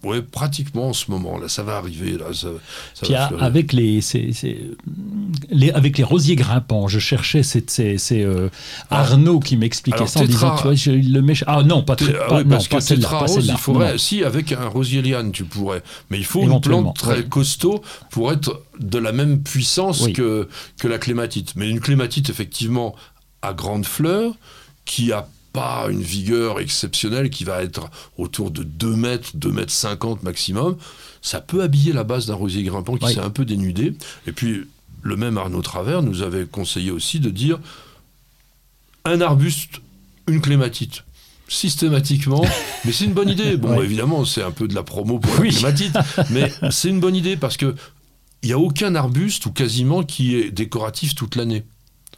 [0.04, 1.38] Ouais, pratiquement en ce moment.
[1.38, 2.12] Là, ça va arriver.
[2.18, 2.48] Là, ça,
[2.94, 3.46] ça Puis va à- fleurir.
[3.46, 4.02] avec les,
[5.74, 7.66] avec les rosiers grimpants, je cherchais, c'est
[8.12, 8.50] euh.
[8.90, 11.34] Arnaud qui m'expliquait ça en disant, tu vois, je le mets.
[11.48, 13.94] Ah non, pas, très- ah oui, parce que tétra pas rose, il faudrait.
[13.94, 13.98] Non.
[13.98, 15.82] Si, avec un rosier liane, tu pourrais.
[16.10, 17.30] Mais il faut une plante très oui.
[17.30, 17.82] costaud
[18.12, 20.14] pour être de la même puissance Oui.
[20.14, 20.48] que,
[20.80, 21.54] que la clématite.
[21.56, 22.96] Mais une clématite, effectivement,
[23.42, 24.34] à grande fleur,
[24.86, 29.72] qui a pas une vigueur exceptionnelle, qui va être autour de 2 mètres, 2 mètres
[29.72, 30.76] 50 maximum,
[31.22, 33.14] ça peut habiller la base d'un rosier grimpant qui Oui.
[33.14, 33.94] s'est un peu dénudé.
[34.28, 34.66] Et puis,
[35.02, 37.60] le même Arnaud Travers nous avait conseillé aussi de dire
[39.06, 39.82] un arbuste,
[40.28, 41.04] une clématite.
[41.48, 42.44] Systématiquement,
[42.86, 43.56] mais c'est une bonne idée.
[43.56, 43.86] Bon, Ouais.
[43.86, 45.52] évidemment, c'est un peu de la promo pour Oui.
[45.62, 45.98] la clématite,
[46.32, 47.76] mais c'est une bonne idée parce que
[48.42, 51.64] il n'y a aucun arbuste ou quasiment qui est décoratif toute l'année.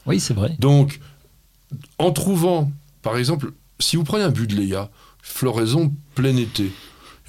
[0.05, 0.55] Oui, c'est vrai.
[0.59, 0.99] Donc,
[1.99, 2.71] en trouvant,
[3.07, 4.91] par exemple, si vous prenez un buddleia,
[5.21, 6.73] floraison plein été,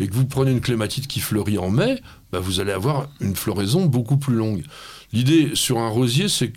[0.01, 2.03] et que vous prenez une clématite qui fleurit en mai,
[2.33, 4.64] bah, vous allez avoir une floraison beaucoup plus longue.
[5.12, 6.53] L'idée sur un rosier, c'est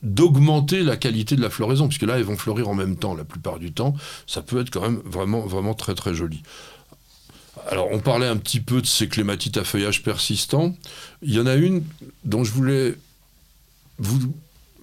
[0.00, 3.24] d'augmenter la qualité de la floraison, puisque là, elles vont fleurir en même temps la
[3.24, 3.94] plupart du temps.
[4.26, 6.42] Ça peut être quand même vraiment, vraiment très, très joli.
[7.68, 10.74] Alors, on parlait un petit peu de ces clématites à feuillage persistant.
[11.20, 11.84] Il y en a une
[12.24, 12.94] dont je voulais
[13.98, 14.34] vous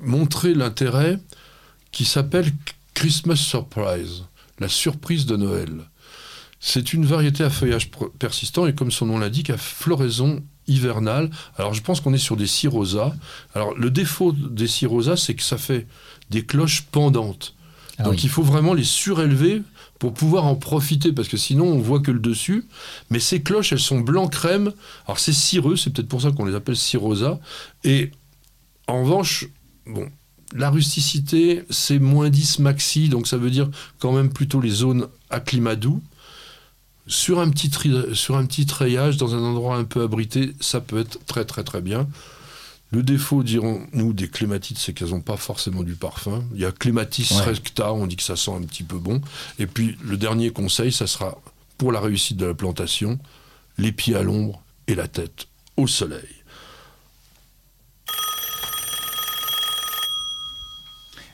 [0.02, 1.18] montrer l'intérêt
[1.92, 2.52] qui s'appelle
[3.04, 4.24] Christmas Surprise,
[4.60, 5.90] la surprise de Noël.
[6.62, 11.30] C'est une variété à feuillage persistant et comme son nom l'indique, à floraison hivernales.
[11.58, 13.14] Alors je pense qu'on est sur des cirrhosas.
[13.56, 15.86] Alors le défaut des cirrhosas, c'est que ça fait
[16.30, 17.56] des cloches pendantes.
[17.98, 18.22] Ah Donc oui.
[18.24, 19.64] il faut vraiment les surélever
[20.00, 22.68] pour pouvoir en profiter, parce que sinon on voit que le dessus.
[23.10, 24.72] Mais ces cloches, elles sont blanc crème.
[25.08, 27.38] Alors c'est cireux, c'est peut-être pour ça qu'on les appelle cirrhosas.
[27.84, 28.12] Et
[28.88, 29.48] en revanche,
[29.88, 30.10] bon,
[30.54, 35.08] la rusticité, c'est moins 10 maxi, donc ça veut dire quand même plutôt les zones
[35.30, 36.02] à climat doux.
[37.06, 40.80] Sur un, petit tri- sur un petit treillage, dans un endroit un peu abrité, ça
[40.80, 42.08] peut être très très très bien.
[42.92, 46.44] Le défaut, dirons-nous, des clématites, c'est qu'elles n'ont pas forcément du parfum.
[46.54, 47.42] Il y a Clématis Ouais.
[47.46, 49.20] recta, on dit que ça sent un petit peu bon.
[49.60, 51.42] Et puis, le dernier conseil, ça sera
[51.80, 53.18] pour la réussite de la plantation,
[53.80, 56.30] les pieds à l'ombre et la tête au soleil.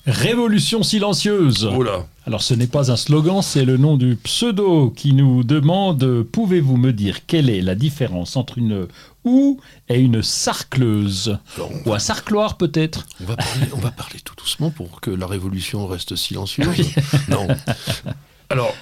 [0.10, 1.66] Révolution silencieuse.
[1.66, 6.24] Là Alors ce n'est pas un slogan, c'est le nom du pseudo qui nous demande
[6.24, 8.88] pouvez-vous me dire quelle est la différence entre une
[9.24, 11.38] houe et une sarcleuse?
[11.56, 13.06] Alors, Ou un sarcloir peut-être?
[13.22, 16.90] On va parler, on va parler tout doucement pour que la révolution reste silencieuse.
[17.30, 17.48] non.
[18.50, 18.74] Alors,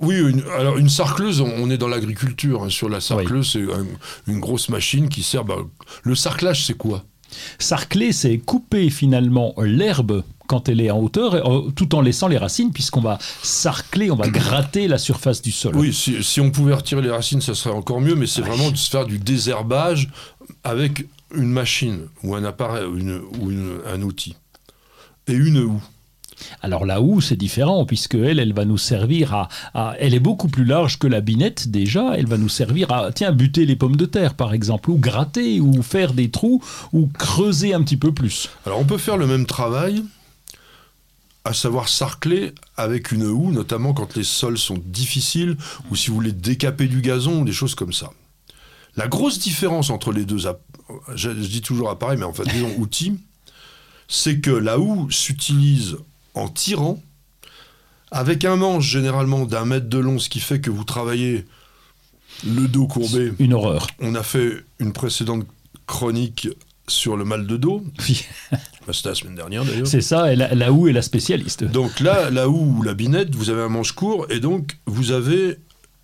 [0.00, 2.64] oui, une, alors une sarcleuse, on, est dans l'agriculture.
[2.64, 2.70] hein.
[2.70, 3.86] Sur la sarcleuse, c'est un-
[4.26, 5.44] une grosse machine qui sert.
[5.44, 5.58] bah,
[6.02, 7.04] le sarclage, c'est quoi?
[7.58, 12.36] Sarcler, c'est couper finalement l'herbe quand elle est en hauteur, euh, tout en laissant les
[12.36, 15.74] racines, puisqu'on va sarcler, on va gratter la surface du sol.
[15.76, 18.70] Oui, si, si on pouvait retirer les racines, ça serait encore mieux, mais c'est vraiment
[18.70, 20.10] de se faire du désherbage
[20.64, 24.36] avec une machine ou un appareil ou, une- ou une- un outil.
[25.28, 25.82] Et une houe.
[26.62, 30.20] Alors la houe, c'est différent, puisque elle, elle va nous servir à, à- Elle est
[30.20, 32.14] beaucoup plus large que la binette déjà.
[32.16, 35.60] Elle va nous servir à, tiens, buter les pommes de terre, par exemple, ou gratter,
[35.60, 36.62] ou faire des trous,
[36.92, 38.48] ou creuser un petit peu plus.
[38.66, 40.02] Alors on peut faire le même travail,
[41.44, 45.56] à savoir sarcler avec une houe, notamment quand les sols sont difficiles
[45.90, 48.10] ou si vous voulez décaper du gazon ou des choses comme ça.
[48.96, 50.50] La grosse différence entre les deux, je,
[51.16, 53.18] je dis toujours appareils, mais en fait disons outils,
[54.06, 55.96] c'est que la houe s'utilise
[56.34, 57.02] en tirant
[58.10, 61.46] avec un manche généralement d'un mètre de long, ce qui fait que vous travaillez
[62.46, 63.32] le dos courbé.
[63.38, 63.86] Une horreur.
[64.00, 65.46] On a fait une précédente
[65.86, 66.48] chronique
[66.88, 67.84] sur le mal de dos.
[68.08, 68.24] Oui,
[68.86, 69.86] Bah, C'était la semaine dernière d'ailleurs.
[69.86, 71.62] c'est ça, et la, la houe est la spécialiste.
[71.64, 75.56] Donc là, là où la binette, vous avez un manche court et donc vous avez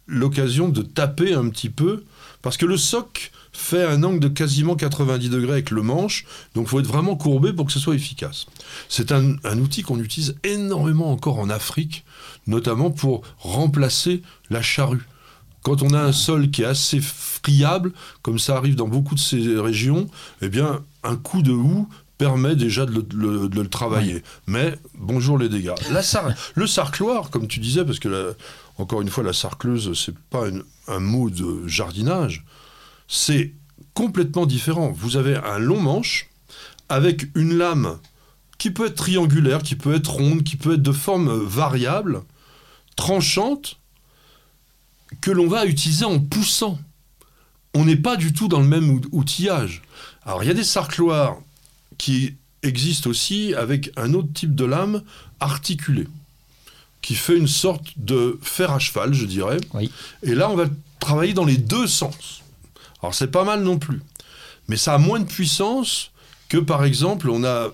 [0.07, 2.05] l'occasion de taper un petit peu
[2.41, 6.25] parce que le soc fait un angle de quasiment 90 degrés avec le manche,
[6.55, 8.47] donc il faut être vraiment courbé pour que ce soit efficace.
[8.89, 12.05] C'est un, un outil qu'on utilise énormément encore en Afrique,
[12.47, 15.07] notamment pour remplacer la charrue.
[15.63, 19.21] Quand on a un sol qui est assez friable, comme ça arrive dans beaucoup de
[19.21, 20.09] ces régions,
[20.41, 24.23] eh bien, un coup de houe permet déjà de le, le- de le travailler.
[24.47, 25.75] Mais bonjour les dégâts.
[25.91, 28.33] La sar- le sarcloir, comme tu disais, parce que la-
[28.79, 32.45] encore une fois, la sarcleuse, c'est pas une- un mot de jardinage,
[33.09, 33.53] c'est
[33.95, 34.91] complètement différent.
[34.93, 36.29] Vous avez un long manche
[36.89, 37.99] avec une lame
[38.59, 42.23] qui peut être triangulaire, qui peut être ronde, qui peut être de forme variable,
[42.97, 43.79] tranchante,
[45.21, 46.79] que l'on va utiliser en poussant.
[47.75, 49.83] On n'est pas du tout dans le même out- outillage.
[50.25, 51.39] Alors il y a des sarcloirs
[51.97, 55.03] qui existent aussi avec un autre type de lame
[55.39, 56.09] articulée,
[57.01, 59.59] qui fait une sorte de fer à cheval, je dirais.
[59.75, 59.91] Oui.
[60.23, 60.67] Et là, on va
[60.99, 62.43] travailler dans les deux sens.
[63.01, 64.03] Alors c'est pas mal non plus,
[64.67, 66.11] mais ça a moins de puissance
[66.49, 67.69] que par exemple, on a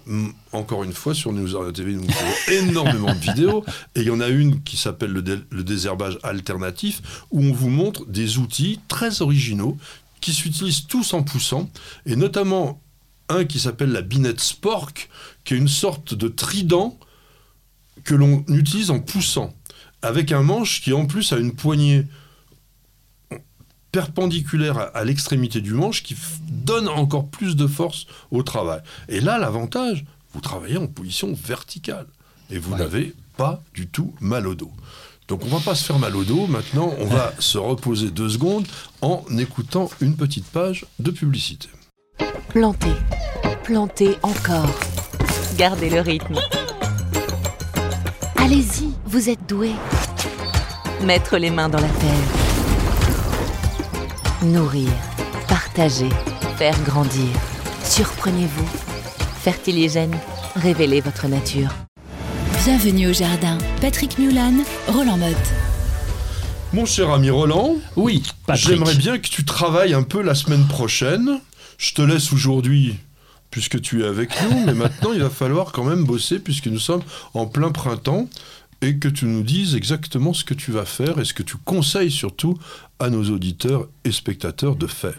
[0.53, 3.64] encore une fois sur News Radio TV, nous faisons énormément de vidéos,
[3.95, 7.01] et il y en a une qui s'appelle le, dé- le désherbage alternatif,
[7.31, 9.77] où on vous montre des outils très originaux
[10.20, 11.70] qui s'utilisent tous en poussant,
[12.07, 12.81] et notamment
[13.29, 15.09] un qui s'appelle la binette Spork,
[15.45, 16.99] qui est une sorte de trident
[18.03, 19.55] que l'on utilise en poussant,
[20.03, 22.07] avec un manche qui en plus a une poignée
[23.95, 26.16] perpendiculaire à, l'extrémité du manche qui
[26.51, 28.80] donne encore plus de force au travail.
[29.09, 32.07] Et là, l'avantage, vous travaillez en position verticale
[32.51, 32.78] et vous Ouais.
[32.80, 34.72] n'avez pas du tout mal au dos.
[35.28, 36.49] Donc on va pas se faire mal au dos.
[36.49, 38.66] Maintenant, on va se reposer deux secondes
[39.01, 41.68] en écoutant une petite page de publicité.
[42.49, 42.97] Plantez,
[43.62, 44.74] plantez encore.
[45.57, 46.40] Gardez le rythme.
[48.38, 49.70] Allez-y, vous êtes doué.
[51.05, 52.43] Mettre les mains dans la terre.
[54.45, 54.90] Nourrir,
[55.49, 56.11] partager,
[56.59, 57.28] faire grandir.
[57.82, 58.68] Surprenez-vous.
[59.42, 60.14] Fertiligène,
[60.57, 61.70] révélez votre nature.
[62.62, 63.57] Bienvenue au jardin.
[63.80, 64.53] Patrick Mulan,
[64.88, 65.36] Roland Motte.
[66.74, 68.68] Mon cher ami Roland, Oui, Patrick.
[68.68, 71.40] j'aimerais bien que tu travailles un peu la semaine prochaine.
[71.78, 72.97] Je te laisse aujourd'hui
[73.51, 76.80] puisque tu es avec nous, mais maintenant il va falloir quand même bosser puisque nous
[76.80, 78.28] sommes en plein printemps
[78.85, 81.57] et que tu nous dises exactement ce que tu vas faire et ce que tu
[81.57, 82.59] conseilles surtout
[82.99, 85.14] à nos auditeurs et spectateurs de faire.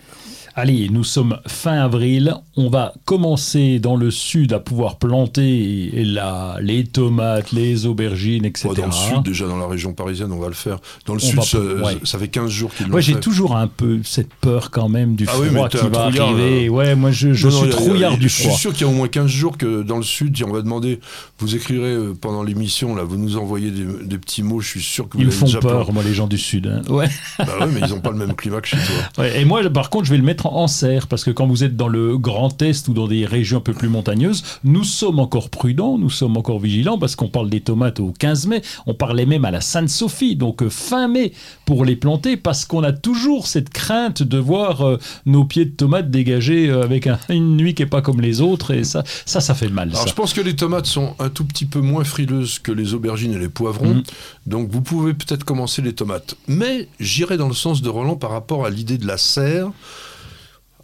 [0.57, 2.33] Allez, nous sommes fin avril.
[2.55, 8.69] On va commencer dans le sud à pouvoir planter la, les tomates, les aubergines, etc.
[8.69, 10.77] Ouais, dans le sud, déjà dans la région parisienne, on va le faire.
[11.07, 11.97] Dans le On sud, ça, ouais.
[12.05, 15.15] ça fait 15 jours qu'ils l'ont Moi, j'ai toujours un peu cette peur quand même
[15.15, 16.69] du Ah oui, froid t'es qui va arriver.
[16.69, 18.51] Ouais, moi, je, je Non, suis trouillard a- du Je froid.
[18.51, 20.61] suis sûr qu'il y a au moins 15 jours que dans le sud, on va
[20.61, 21.01] demander,
[21.39, 24.81] vous écrirez euh, pendant l'émission, là, vous nous envoyez des, des petits mots, je suis
[24.81, 26.67] sûr que vous Ils me font déjà peur, moi, les gens du sud.
[26.67, 26.81] hein.
[26.89, 27.09] Ouais.
[27.39, 29.23] Bah ouais, mais ils n'ont pas le même climat que chez toi.
[29.25, 31.63] Ouais, et moi, par contre, je vais le mettre en serre parce que quand vous
[31.63, 35.19] êtes dans le Grand Est ou dans des régions un peu plus montagneuses, nous sommes
[35.19, 38.93] encore prudents, nous sommes encore vigilants parce qu'on parle des tomates au 15 mai, on
[38.93, 41.31] parlait même à la Sainte-Sophie, donc euh, fin mai
[41.65, 45.71] pour les planter parce qu'on a toujours cette crainte de voir euh, nos pieds de
[45.75, 49.03] tomates dégagés euh, avec un- une nuit qui est pas comme les autres et ça,
[49.25, 49.89] ça, ça fait mal.
[49.89, 50.07] Alors ça.
[50.09, 53.33] je pense que les tomates sont un tout petit peu moins frileuses que les aubergines
[53.33, 54.03] et les poivrons, Mhm.
[54.47, 56.35] donc vous pouvez peut-être commencer les tomates.
[56.47, 59.71] Mais j'irai dans le sens de Roland par rapport à l'idée de la serre.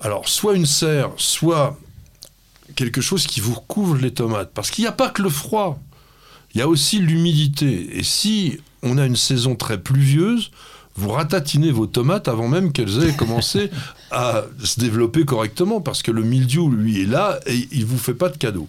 [0.02, 1.78] Alors soit une serre, soit
[2.76, 4.52] quelque chose qui vous recouvre les tomates.
[4.54, 5.80] Parce qu'il n'y a pas que le froid,
[6.54, 7.98] il y a aussi l'humidité.
[7.98, 10.52] Et si on a une saison très pluvieuse,
[10.96, 13.70] vous ratatinez vos tomates avant même qu'elles aient commencé
[14.12, 18.00] à se développer correctement, parce que le mildiou, lui, est là et il ne vous
[18.00, 18.68] fait pas de cadeau.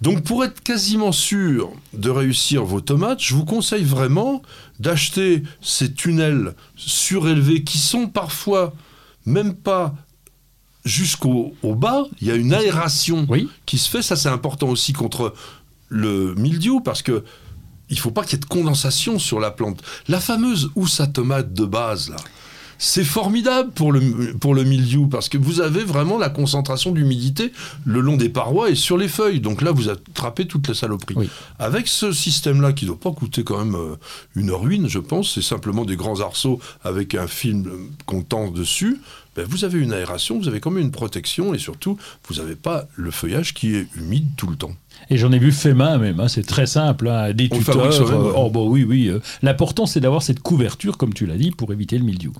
[0.00, 4.42] Donc pour être quasiment sûr de réussir vos tomates, je vous conseille vraiment
[4.78, 8.74] d'acheter ces tunnels surélevés qui sont parfois
[9.24, 9.94] même pas
[10.84, 13.48] jusqu'au au bas, il y a une aération Oui.
[13.66, 14.02] qui se fait.
[14.02, 15.34] Ça, c'est important aussi contre
[15.88, 17.24] le mildiou parce que
[17.90, 19.82] il faut pas qu'il y ait de condensation sur la plante.
[20.08, 22.16] La fameuse housse à tomate de base, là,
[22.78, 27.52] c'est formidable pour le, pour le mildiou parce que vous avez vraiment la concentration d'humidité
[27.84, 29.40] le long des parois et sur les feuilles.
[29.40, 31.14] Donc là, vous attrapez toute la saloperie.
[31.16, 31.28] Oui.
[31.58, 33.96] Avec ce système-là, qui ne doit pas coûter quand même euh,
[34.34, 38.50] une ruine, je pense, c'est simplement des grands arceaux avec un film euh, qu'on tend
[38.50, 39.00] dessus.
[39.36, 41.98] Ben, vous avez une aération, vous avez quand même une protection et surtout,
[42.28, 44.74] vous n'avez pas le feuillage qui est humide tout le temps.
[45.10, 47.74] Et j'en ai vu fait main même, hein, c'est très simple, hein, des On tuteurs.
[48.12, 49.08] euh, oh bah oui, oui.
[49.08, 52.32] euh, L'important c'est d'avoir cette couverture, comme tu l'as dit, pour éviter le mildiou.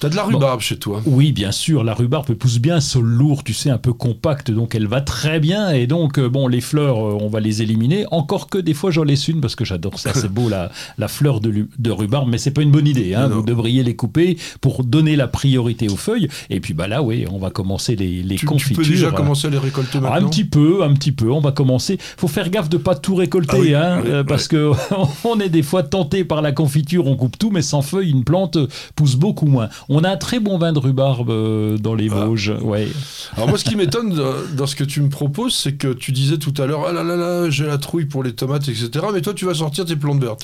[0.00, 3.42] T'as de la rhubarbe chez toi Oui, bien sûr, la rhubarbe pousse bien, sol lourd,
[3.42, 5.70] tu sais, un peu compact, donc elle va très bien.
[5.70, 8.04] Et donc, euh, bon, les fleurs, euh, on va les éliminer.
[8.12, 11.08] Encore que des fois, j'en laisse une parce que j'adore ça, c'est beau, la, la
[11.08, 13.14] fleur de, de rhubarbe, mais c'est pas une bonne idée.
[13.14, 16.28] Hein, vous devriez les couper pour donner la priorité aux feuilles.
[16.48, 18.76] Et puis, bah là, oui, on va commencer les, les tu, tu confitures.
[18.84, 21.30] peux déjà commencer à les récolter Ah, maintenant un petit peu, un petit peu.
[21.32, 21.98] On va commencer.
[22.16, 24.26] Faut faire gaffe de pas tout récolter, Ah oui, hein, oui, euh, oui.
[24.28, 24.70] parce que
[25.24, 27.06] on est des fois tenté par la confiture.
[27.08, 28.58] On coupe tout, mais sans feuilles, une plante
[28.94, 29.68] pousse beaucoup moins.
[29.90, 32.26] On a un très bon vin de rhubarbe euh, dans les Ah.
[32.26, 32.52] Vosges.
[32.60, 32.88] Ouais.
[33.36, 34.14] Alors moi, ce qui m'étonne
[34.54, 37.02] dans- ce que tu me proposes, c'est que tu disais tout à l'heure, ah là
[37.02, 38.90] là là, j'ai la trouille pour les tomates, etc.
[39.14, 40.42] Mais toi, tu vas sortir tes plantes vertes.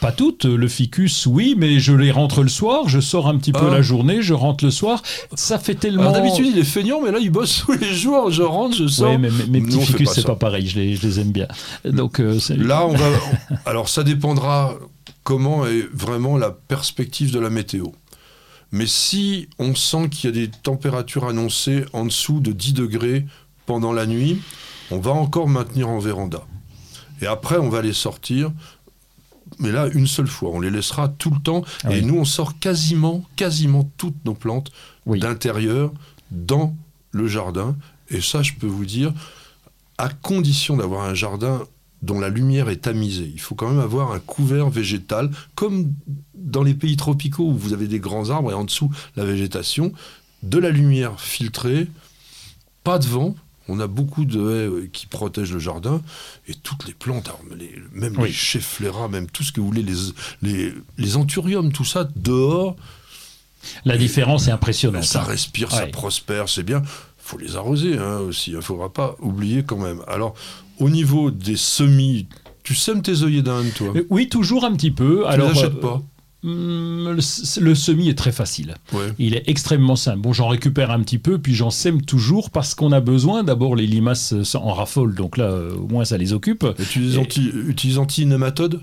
[0.00, 0.44] Pas toutes.
[0.44, 2.88] Le ficus, oui, mais je les rentre le soir.
[2.88, 3.74] Je sors un petit peu Ah.
[3.74, 5.02] la journée, je rentre le soir.
[5.34, 6.12] Ça fait tellement.
[6.12, 8.30] D'habitude, il est feignant, mais là, il bosse tous les jours.
[8.30, 9.10] Je rentre, je sors.
[9.10, 10.68] Ouais, mais mes- petits ficus, c'est pas pareil.
[10.68, 11.48] Je les, je les aime bien.
[11.84, 13.06] Donc euh, Là, on va.
[13.66, 14.74] Alors, ça dépendra
[15.24, 17.86] comment est vraiment la perspective de la météo.
[18.74, 23.24] Mais si on sent qu'il y a des températures annoncées en dessous de 10 degrés
[23.66, 24.42] pendant la nuit,
[24.90, 26.42] on va encore maintenir en véranda.
[27.22, 28.50] Et après, on va les sortir.
[29.60, 31.62] Mais là, une seule fois, on les laissera tout le temps.
[31.84, 34.72] Ah et nous, on sort quasiment, quasiment toutes nos plantes
[35.06, 35.20] Oui.
[35.20, 35.92] d'intérieur
[36.32, 36.74] dans
[37.12, 37.76] le jardin.
[38.10, 39.12] Et ça, je peux vous dire,
[39.98, 41.62] à condition d'avoir un jardin
[42.02, 43.30] dont la lumière est tamisée.
[43.32, 45.92] Il faut quand même avoir un couvert végétal, comme
[46.44, 49.92] dans les pays tropicaux où vous avez des grands arbres et en dessous la végétation,
[50.42, 51.88] de la lumière filtrée,
[52.84, 53.34] pas de vent.
[53.66, 56.02] On a beaucoup de haies euh, qui protègent le jardin
[56.48, 58.28] et toutes les plantes, les- même Oui.
[58.28, 59.94] les chefflera, même tout ce que vous voulez, les,
[60.42, 62.76] les, les anthuriums, tout ça, dehors,
[63.86, 65.04] la différence est impressionnante.
[65.04, 66.82] ça respire, ça prospère, c'est bien.
[67.16, 68.50] faut les arroser hein, aussi.
[68.50, 70.02] Il ne faudra pas oublier quand même.
[70.08, 70.34] Alors,
[70.78, 72.26] au niveau des semis,
[72.64, 73.94] tu sèmes tes œillets d'Inde, toi?
[73.96, 75.22] Euh, Oui, toujours un petit peu.
[75.22, 75.94] Tu Alors, les achètes euh, pas?
[75.94, 76.02] hum,
[76.44, 77.14] le,
[77.60, 78.74] le semis est très facile.
[78.92, 79.06] Ouais.
[79.18, 80.18] Il est extrêmement simple.
[80.20, 83.42] Bon, j'en récupère un petit peu, puis j'en sème toujours parce qu'on a besoin.
[83.44, 86.64] D'abord, les limaces euh, en raffolent, donc là, euh, au moins, ça les occupe.
[86.78, 88.80] Et tu les Et- anti, utilises anti-nématodes?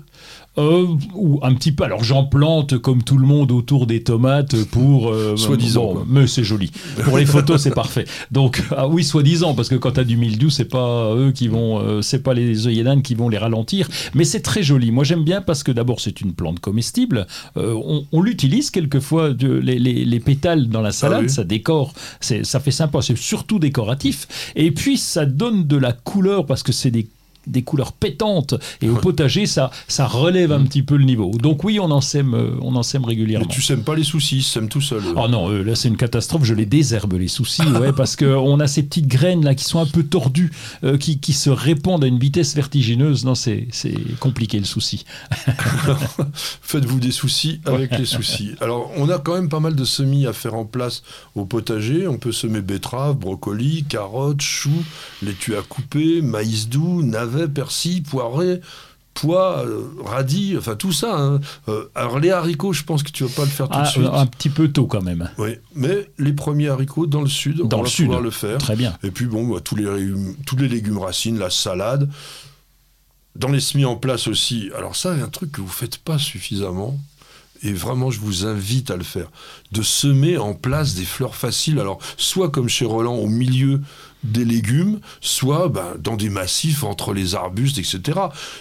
[0.58, 1.82] Euh, ou un petit peu.
[1.84, 5.08] Alors, j'en plante comme tout le monde autour des tomates pour.
[5.08, 6.70] euh, Soi-disant, bon, mais c'est joli.
[7.04, 8.04] Pour les photos, c'est parfait.
[8.30, 11.80] Donc, ah oui, soi-disant, parce que quand t'as du mildiou, c'est pas eux qui vont.
[11.80, 13.88] euh, c'est pas les œillets d'Inde qui vont les ralentir.
[14.12, 14.90] Mais c'est très joli.
[14.90, 17.26] Moi, j'aime bien parce que d'abord, c'est une plante comestible.
[17.56, 21.30] Euh, on on l'utilise quelquefois, de- les, les- les pétales dans la salade, Ah oui.
[21.30, 21.92] ça décore.
[22.20, 23.00] Ça fait sympa.
[23.02, 24.52] C'est surtout décoratif.
[24.56, 27.06] Et puis, ça donne de la couleur parce que c'est des
[27.46, 28.54] des couleurs pétantes.
[28.80, 31.30] Et au potager, ça, ça relève un petit peu le niveau.
[31.38, 33.46] Donc oui, on en sème, euh, on en sème régulièrement.
[33.48, 35.02] Mais tu sèmes pas les soucis, sèment tout seul.
[35.16, 36.44] Oh non, euh, là c'est une catastrophe.
[36.44, 39.64] Je les désherbe les soucis, ouais, parce que on a ces petites graines là qui
[39.64, 40.52] sont un peu tordues,
[40.84, 43.24] euh, qui, qui se répandent à une vitesse vertigineuse.
[43.24, 45.04] Non, c'est c'est compliqué le souci.
[46.62, 48.52] Faites-vous des soucis avec les soucis.
[48.60, 51.02] Alors, on a quand même pas mal de semis à faire en place
[51.34, 52.06] au potager.
[52.06, 54.84] On peut semer betteraves, brocolis, carottes, choux,
[55.22, 58.60] laitue à couper, maïs doux, navets, persil, poirets
[59.14, 61.14] pois, euh, radis, enfin tout ça.
[61.14, 61.40] hein.
[61.68, 63.88] Euh, alors les haricots, je pense que tu vas pas le faire tout Ah, de
[63.88, 64.06] suite.
[64.10, 65.28] un petit peu tôt quand même.
[65.36, 68.06] Oui, mais les premiers haricots dans le sud, Dans on le va sud.
[68.06, 68.56] pouvoir le faire.
[68.56, 68.96] Très bien.
[69.02, 72.08] Et puis bon, bah, tous, les légumes, tous les légumes racines, la salade.
[73.36, 74.70] Dans les semis en place aussi.
[74.76, 76.98] Alors ça, un truc que vous faites pas suffisamment.
[77.62, 79.28] Et vraiment, je vous invite à le faire.
[79.72, 81.78] De semer en place des fleurs faciles.
[81.78, 83.80] Alors, soit comme chez Roland, au milieu
[84.24, 88.18] des légumes, soit ben, dans des massifs entre les arbustes, etc.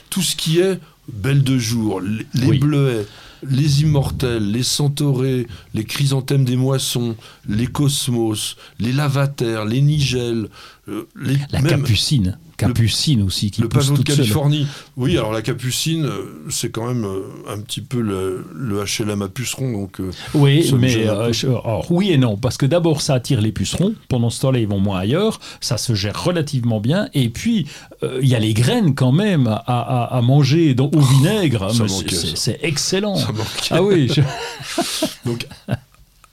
[0.10, 0.80] Tout ce qui est
[1.12, 2.60] belle de jour, les, les Oui.
[2.60, 3.06] bleuets,
[3.44, 7.16] les immortels, les centaurés, les chrysanthèmes des moissons,
[7.48, 10.48] les cosmos, les lavataires, les nigelles,
[10.88, 12.38] euh, les, La même capucine.
[12.68, 14.04] Capucine aussi qui le pousse de.
[14.04, 14.68] Californie.
[14.98, 19.22] Oui, alors la capucine, euh, c'est quand même euh, un petit peu le, le HLM
[19.22, 23.02] à puceron, donc euh, Oui, mais euh, je- alors, oui et non, parce que d'abord
[23.02, 26.80] ça attire les pucerons, pendant ce temps-là ils vont moins ailleurs, ça se gère relativement
[26.80, 27.68] bien, et puis
[28.04, 31.74] euh, il y a les graines quand même à, à- à manger dans- au vinaigre,
[31.74, 33.16] ça mais c'est- excellent.
[33.16, 33.28] ça.
[33.72, 34.22] Ah oui, je-
[35.26, 35.48] Donc,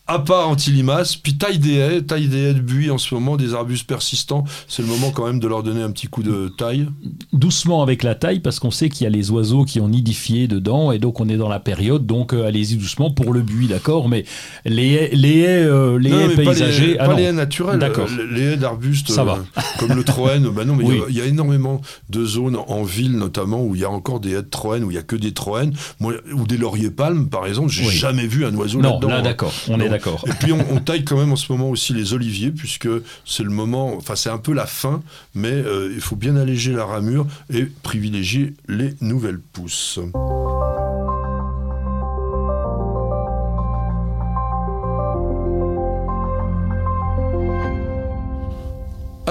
[0.09, 3.37] à part anti-limaces, puis taille des haies, taille des haies de buis en ce moment,
[3.37, 6.49] des arbustes persistants, c'est le moment quand même de leur donner un petit coup de
[6.57, 6.89] taille.
[7.35, 10.49] doucement avec la taille, parce qu'on sait qu'il y a les oiseaux qui ont nidifié
[10.49, 13.67] dedans, et donc on est dans la période, donc euh, allez-y doucement pour le buis,
[13.69, 14.25] d'accord, mais
[14.65, 17.17] les haies, les haies, euh, les Non, haies mais pas paysagers, les, ah pas non.
[17.19, 18.09] les haies naturelles, D'accord.
[18.11, 19.39] euh, les haies d'arbustes Ça euh, va.
[19.79, 20.49] comme le troène.
[20.49, 21.07] bah non, mais il y a- Oui.
[21.11, 24.31] il y, a énormément de zones en ville notamment où il y a encore des
[24.31, 27.47] haies de troène, où il y a que des troènes, ou des lauriers palmes par
[27.47, 27.69] exemple.
[27.71, 27.95] J'ai Oui.
[27.95, 29.09] jamais vu un oiseau Non, là-dedans.
[29.09, 29.23] là hein.
[29.23, 29.91] d'accord, on est Non.
[30.27, 32.89] Et puis on, on taille quand même en ce moment aussi les oliviers, puisque
[33.25, 35.03] c'est le moment, enfin c'est un peu la fin,
[35.35, 40.01] mais euh, il faut bien alléger la ramure et privilégier les nouvelles pousses.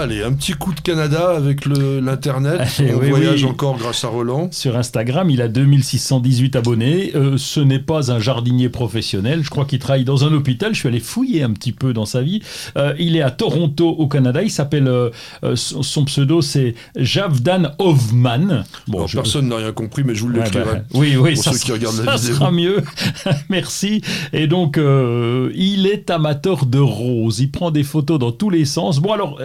[0.07, 2.61] Allez, un petit coup de Canada avec l'Internet.
[2.79, 3.49] On oui, voyage oui.
[3.49, 4.47] encore grâce à Roland.
[4.51, 7.11] Sur Instagram, il a 2618 abonnés.
[7.15, 9.41] Euh, ce n'est pas un jardinier professionnel.
[9.43, 10.73] Je crois qu'il travaille dans un hôpital.
[10.73, 12.41] Je suis allé fouiller un petit peu dans sa vie.
[12.77, 14.41] Euh, il est à Toronto, au Canada.
[14.43, 14.87] Il s'appelle.
[14.87, 15.09] euh,
[15.55, 18.63] son, son pseudo, c'est Javdan Hovman.
[18.87, 20.63] Bon, Alors, je- Personne n'a rien compris, mais je vous l'écrirai.
[20.63, 22.35] bah, oui, oui, pour ça, ceux qui regardent la ça vidéo.
[22.35, 22.77] sera mieux.
[23.49, 24.01] Merci.
[24.31, 27.39] Et donc, il est amateur de roses.
[27.39, 28.99] Il prend des photos dans tous les sens.
[28.99, 29.39] Bon, alors,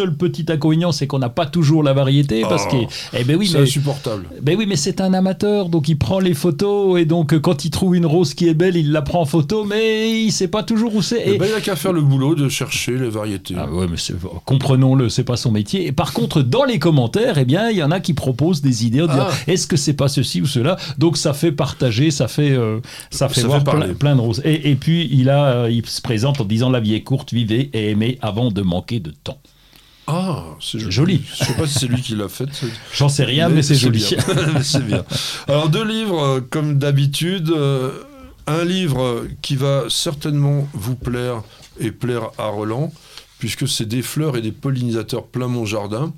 [0.00, 2.42] seul petit inconvénient, c'est qu'on n'a pas toujours la variété.
[2.42, 4.24] Parce Oh, que, eh ben oui, c'est mais insupportable.
[4.40, 7.64] ben oui, mais c'est un amateur, donc il prend les photos et donc euh, quand
[7.64, 10.48] il trouve une rose qui est belle, il la prend en photo, mais il sait
[10.48, 11.28] pas toujours où c'est.
[11.28, 13.54] Et- ben, il n'a qu'à faire le boulot de chercher les variétés.
[13.58, 15.86] Ah ouais, mais c'est- comprenons-le, c'est pas son métier.
[15.86, 18.86] Et par contre, dans les commentaires, eh bien, il y en a qui proposent des
[18.86, 19.34] idées, en disant Ah.
[19.46, 20.76] est-ce que c'est pas ceci ou cela?
[20.98, 22.80] Donc ça fait partager, ça fait, euh,
[23.10, 24.40] ça fait Ça voir fait plein, de roses.
[24.44, 27.32] Et, et puis il a, euh, il se présente en disant la vie est courte,
[27.32, 29.38] vivez et aimez avant de manquer de temps.
[30.12, 30.92] Ah, c'est joli.
[30.92, 31.22] Joli.
[31.38, 32.48] Je sais pas si c'est lui qui l'a fait.
[32.92, 34.00] J'en sais rien, mais, c'est joli.
[34.62, 35.04] c'est bien.
[35.46, 37.50] Alors deux livres, euh, comme d'habitude.
[37.50, 38.02] euh,
[38.46, 41.42] un livre qui va certainement vous plaire
[41.78, 42.92] et plaire à Roland,
[43.38, 46.12] puisque c'est des fleurs et des pollinisateurs plein mon jardin.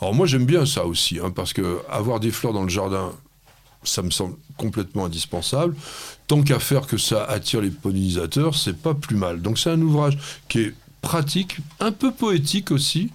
[0.00, 3.12] Alors moi j'aime bien ça aussi, hein, parce que avoir des fleurs dans le jardin,
[3.82, 5.74] ça me semble complètement indispensable.
[6.26, 9.42] Tant qu'à faire que ça attire les pollinisateurs, c'est pas plus mal.
[9.42, 10.16] Donc c'est un ouvrage
[10.48, 10.74] qui est
[11.04, 13.10] pratique, un peu poétique aussi,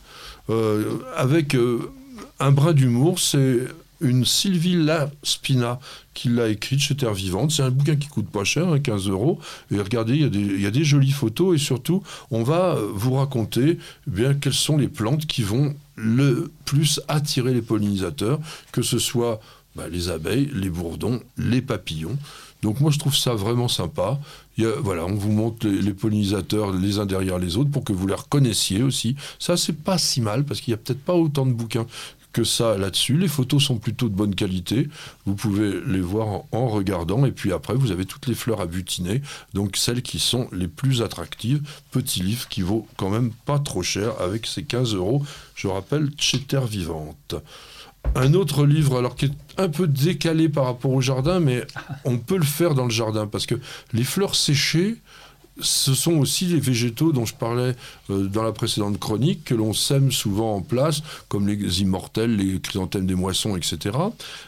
[0.50, 1.92] euh, avec euh,
[2.40, 3.20] un brin d'humour.
[3.20, 3.60] C'est
[4.02, 5.80] une Sylvie Laspina
[6.14, 7.52] qui l'a écrite chez Terre Vivante.
[7.52, 9.40] C'est un bouquin qui coûte pas cher, hein, 15 euros.
[9.72, 12.44] Et regardez, il y, a des- il y a des jolies photos et surtout, on
[12.44, 13.78] va euh, vous raconter
[14.08, 18.40] eh bien quelles sont les plantes qui vont le plus attirer les pollinisateurs,
[18.72, 19.42] que ce soit
[19.76, 22.18] bah, les abeilles, les bourdons, les papillons.
[22.62, 24.20] Donc moi je trouve ça vraiment sympa.
[24.58, 28.16] Voilà, on vous montre les, pollinisateurs les uns derrière les autres pour que vous les
[28.16, 29.16] reconnaissiez aussi.
[29.40, 31.86] Ça c'est pas si mal parce qu'il y a peut-être pas autant de bouquins
[32.34, 33.18] que ça là-dessus.
[33.18, 34.88] Les photos sont plutôt de bonne qualité.
[35.26, 37.26] Vous pouvez les voir en, en regardant.
[37.26, 39.22] Et puis après, vous avez toutes les fleurs à butiner.
[39.54, 41.62] Donc celles qui sont les plus attractives.
[41.92, 45.24] Petit livre qui vaut quand même pas trop cher avec ses 15 euros.
[45.56, 47.36] Je rappelle, chez Terre Vivante.
[48.16, 51.66] Un autre livre, alors qui est un peu décalé par rapport au jardin, mais
[52.06, 53.56] on peut le faire dans le jardin parce que
[53.94, 54.98] les fleurs séchées,
[55.62, 57.76] ce sont aussi les végétaux dont je parlais
[58.10, 62.60] euh, dans la précédente chronique, que l'on sème souvent en place, comme les immortels, les
[62.60, 63.98] chrysanthèmes des moissons, etc.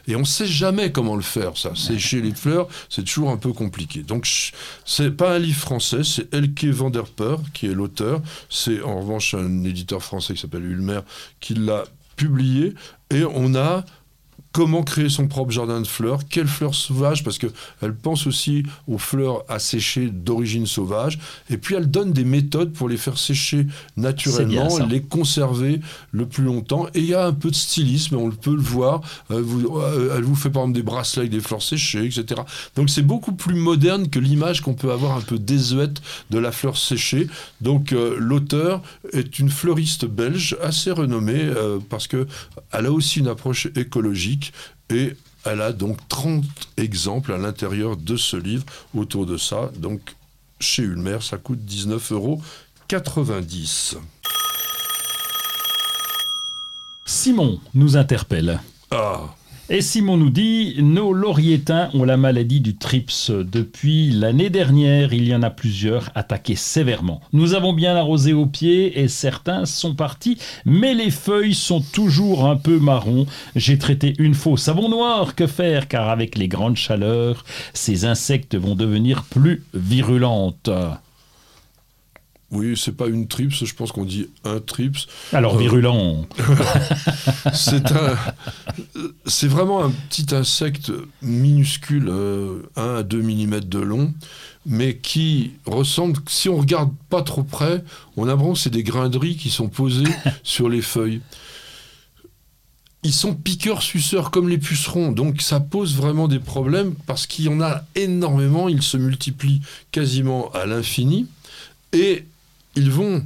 [0.07, 1.75] Et on ne sait jamais comment le faire, ça.
[1.75, 4.03] Sécher les fleurs, c'est toujours un peu compliqué.
[4.03, 4.27] Donc,
[4.85, 7.05] c'est pas un livre français, c'est Elke van der
[7.53, 8.21] qui est l'auteur.
[8.49, 11.01] C'est en revanche un éditeur français qui s'appelle Ulmer
[11.39, 11.83] qui l'a
[12.15, 12.73] publié.
[13.13, 13.83] Et on a
[14.51, 18.97] comment créer son propre jardin de fleurs, quelles fleurs sauvages, parce qu'elle pense aussi aux
[18.97, 23.65] fleurs à sécher d'origine sauvage, et puis elle donne des méthodes pour les faire sécher
[23.97, 25.79] naturellement, les conserver
[26.11, 29.01] le plus longtemps, et il y a un peu de stylisme, on peut le voir,
[29.31, 32.41] euh, euh, elle vous fait par exemple des bracelets avec des fleurs séchées, etc.
[32.75, 36.51] Donc c'est beaucoup plus moderne que l'image qu'on peut avoir un peu désuète de la
[36.51, 37.27] fleur séchée.
[37.61, 38.81] Donc euh, l'auteur
[39.13, 41.41] est une fleuriste belge assez renommée,
[41.89, 42.25] parce qu'elle
[42.71, 44.40] a aussi une approche écologique,
[44.89, 45.15] et
[45.45, 46.43] elle a donc 30
[46.77, 49.71] exemples à l'intérieur de ce livre autour de ça.
[49.77, 50.01] Donc
[50.59, 52.41] chez Ulmer, ça coûte 19,90 euros.
[57.05, 58.59] Simon nous interpelle.
[58.91, 59.33] Ah
[59.73, 63.31] et Simon nous dit, nos lauriétains ont la maladie du trips.
[63.31, 67.21] Depuis l'année dernière, il y en a plusieurs attaqués sévèrement.
[67.31, 72.47] Nous avons bien arrosé aux pieds et certains sont partis, mais les feuilles sont toujours
[72.47, 73.25] un peu marron.
[73.55, 78.57] J'ai traité une fois savon noir, que faire Car avec les grandes chaleurs, ces insectes
[78.57, 80.69] vont devenir plus virulentes.
[82.51, 85.07] Oui, c'est pas une trips, je pense qu'on dit un trips.
[85.31, 86.27] Alors, euh, virulent.
[87.53, 88.17] c'est un,
[89.25, 90.91] c'est vraiment un petit insecte
[91.21, 94.13] minuscule, 1 euh, à 2 mm de long,
[94.65, 97.85] mais qui ressemble, si on regarde pas trop près,
[98.17, 100.03] on a que c'est des grains qui sont posés
[100.43, 101.21] sur les feuilles.
[103.03, 107.49] Ils sont piqueurs-suceurs comme les pucerons, donc ça pose vraiment des problèmes parce qu'il y
[107.49, 111.27] en a énormément, ils se multiplient quasiment à l'infini.
[111.93, 112.25] Et
[112.75, 113.25] ils vont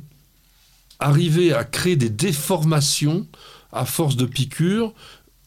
[1.00, 3.28] arriver à créer des déformations
[3.72, 4.94] à force de piqûres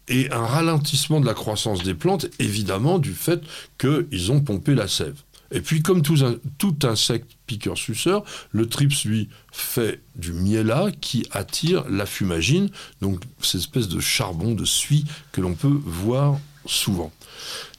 [0.08, 3.40] et un ralentissement de la croissance des plantes, évidemment du fait
[3.78, 5.22] qu'ils ont pompé la sève.
[5.50, 12.04] Et puis, comme tout, insecte piqueur-suceur, le trips, lui, fait du miela qui attire la
[12.04, 12.68] fumagine,
[13.00, 17.10] donc cette espèce de charbon, de suie que l'on peut voir souvent.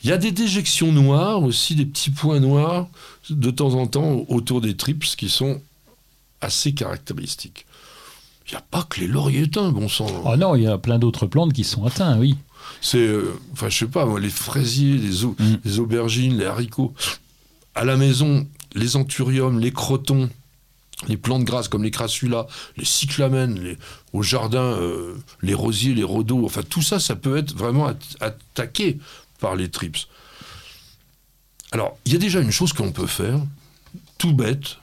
[0.03, 2.87] Il y a des déjections noires aussi, des petits points noirs
[3.29, 5.61] de temps en temps autour des trips qui sont
[6.41, 7.65] assez caractéristique.
[8.47, 10.07] Il n'y a pas que les lauriétains, bon sang.
[10.25, 12.35] Ah non, il y a plein d'autres plantes qui sont atteints, oui.
[12.81, 15.59] C'est, euh, enfin, je sais pas, les fraisiers, les, mm.
[15.63, 16.93] les, aubergines, les haricots.
[17.75, 20.29] À la maison, les anthuriums, les crotons,
[21.07, 23.77] les plantes grasses comme les crassulas, les cyclamènes, les,
[24.13, 28.97] au jardin, euh, les rosiers, les rhodos, enfin tout ça, ça peut être vraiment attaqué
[29.39, 30.07] par les trips.
[31.71, 33.39] Alors, il y a déjà une chose qu'on peut faire,
[34.17, 34.78] tout bête,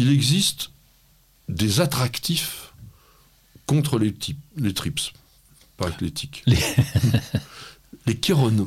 [0.00, 0.70] il existe
[1.48, 2.72] des attractifs
[3.66, 4.14] contre les,
[4.56, 5.12] les trips,
[5.76, 6.42] pas les tiques.
[8.06, 8.14] Les, les,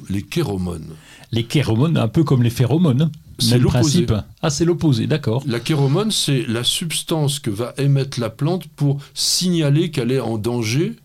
[0.09, 0.95] les kéromones.
[1.31, 3.11] Les kéromones, un peu comme les phéromones.
[3.39, 4.05] C'est l'opposé.
[4.41, 5.43] Ah, c'est l'opposé, d'accord.
[5.47, 10.38] La kéromone, c'est la substance que va émettre la plante pour signaler qu'elle est en
[10.38, 10.95] danger,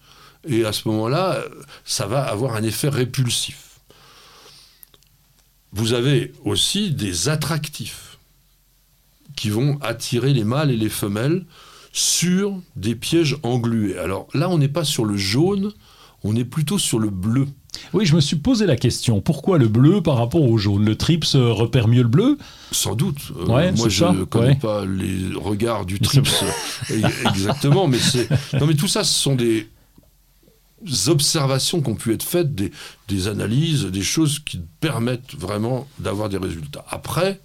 [0.46, 1.42] et à ce moment-là,
[1.84, 3.80] ça va avoir un effet répulsif.
[5.72, 8.17] Vous avez aussi des attractifs
[9.38, 11.44] qui vont attirer les mâles et les femelles
[11.92, 13.98] sur des pièges englués.
[13.98, 15.72] Alors là, on n'est pas sur le jaune,
[16.24, 17.46] on est plutôt sur le bleu.
[17.92, 19.20] Oui, je me suis posé la question.
[19.20, 20.84] Pourquoi le bleu par rapport au jaune?
[20.84, 22.38] Le trips repère mieux le bleu?
[22.72, 23.32] Sans doute.
[23.38, 26.28] Euh, moi, je ne connais pas les regards du trips
[27.26, 28.28] exactement, mais c'est.
[28.58, 29.68] Non, mais tout ça, ce sont des
[31.06, 32.72] observations qui ont pu être faites, des,
[33.08, 36.84] des analyses, des choses qui permettent vraiment d'avoir des résultats.
[36.88, 37.40] Après,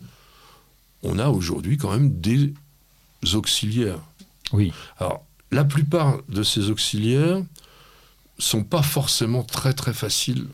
[1.03, 2.53] on a aujourd'hui quand même des
[3.33, 3.99] auxiliaires.
[4.51, 4.73] Oui.
[4.97, 7.41] Alors, la plupart de ces auxiliaires
[8.39, 10.47] sont pas forcément très très faciles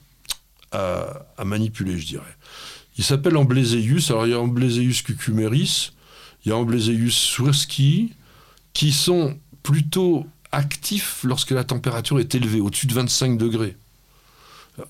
[0.71, 2.37] à, manipuler, je dirais.
[2.97, 4.11] Il s'appelle Ambléséus.
[4.11, 5.93] Alors, il y a Ambléséus cucumeris,
[6.45, 8.13] il y a Ambléséus surski,
[8.73, 13.77] qui sont plutôt actifs lorsque la température est élevée, au-dessus de 25 degrés.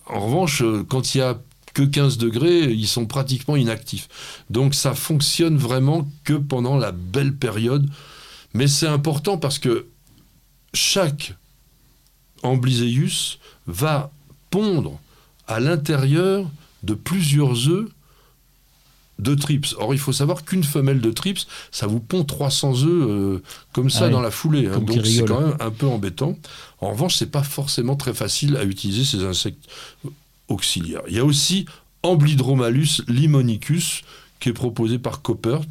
[0.05, 1.39] En revanche, quand il y a
[1.79, 4.09] que 15 degrés, ils sont pratiquement inactifs.
[4.49, 7.89] Donc ça fonctionne vraiment que pendant la belle période.
[8.53, 9.87] Mais c'est important parce que
[10.73, 11.35] chaque
[12.43, 14.11] Amblyseus va
[14.49, 14.99] pondre
[15.47, 16.49] à l'intérieur
[16.83, 17.87] de plusieurs œufs
[19.19, 19.75] de trips.
[19.77, 23.89] Or, il faut savoir qu'une femelle de trips, ça vous pond 300 œufs euh, comme
[23.89, 24.67] ça ah dans la foulée.
[24.67, 24.79] Hein.
[24.79, 26.37] donc, c'est quand même un peu embêtant.
[26.81, 29.65] En revanche, c'est pas forcément très facile à utiliser ces insectes
[31.07, 31.65] Il y a aussi
[32.03, 34.01] Amblydromalus limonicus,
[34.39, 35.61] qui est proposé par Coppert,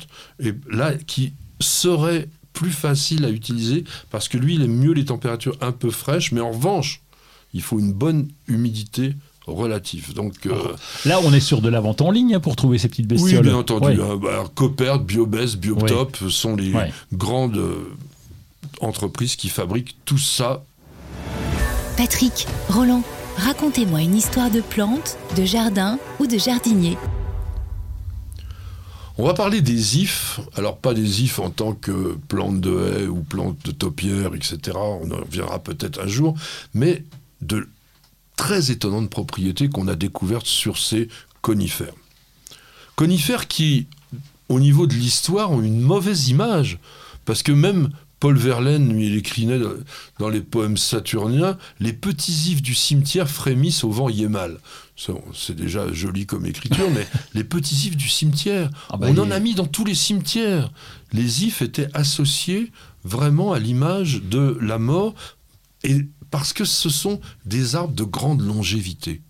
[0.41, 5.05] et là, qui serait plus facile à utiliser parce que lui, il aime mieux les
[5.07, 7.03] températures un peu fraîches, mais en revanche,
[7.55, 9.15] il faut une bonne humidité
[9.47, 10.13] relative.
[10.13, 10.55] Donc, euh,
[11.07, 13.17] Là, on est sur de la vente en ligne hein, pour trouver ces petites oui,
[13.23, 13.43] bestioles.
[13.45, 13.87] bien entendu.
[13.87, 14.01] Ouais.
[14.01, 16.93] hein, bah, alors, Coppert, Biobest, Biotop sont les Ouais.
[17.13, 17.97] grandes euh,
[18.81, 20.63] entreprises qui fabriquent tout ça.
[21.97, 23.03] Patrick, Roland,
[23.39, 26.97] racontez-moi une histoire de plante, de jardin ou de jardinier.
[29.17, 33.07] On va parler des ifs, alors pas des ifs en tant que plantes de haies
[33.09, 34.77] ou plantes de taupières, etc.
[34.77, 36.35] On en reviendra peut-être un jour,
[36.75, 37.05] mais
[37.41, 37.69] de
[38.37, 41.09] très étonnantes propriétés qu'on a découvertes sur ces
[41.43, 41.95] conifères.
[42.95, 43.89] Conifères qui,
[44.49, 46.79] au niveau de l'histoire, ont une mauvaise image,
[47.25, 47.91] parce que même
[48.21, 49.61] Paul Verlaine, lui, il écrivait
[50.19, 54.59] dans les poèmes saturniens, les petits ifs du cimetière frémissent au vent yémal.
[54.97, 59.21] C'est déjà joli comme écriture, mais les petits ifs du cimetière, Ah bah, on il-
[59.21, 60.73] en a mis dans tous les cimetières.
[61.13, 62.73] Les ifs étaient associés
[63.05, 65.15] vraiment à l'image de la mort,
[65.85, 65.99] et
[66.33, 69.23] parce que ce sont des arbres de grande longévité.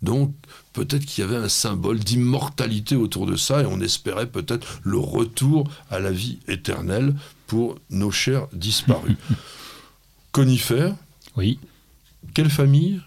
[0.00, 0.34] Donc
[0.72, 4.98] peut-être qu'il y avait un symbole d'immortalité autour de ça, et on espérait peut-être le
[4.98, 7.14] retour à la vie éternelle
[7.52, 9.14] pour nos chers disparus.
[10.32, 10.94] Conifères,
[11.36, 11.58] Oui.
[12.32, 13.00] quelle famille?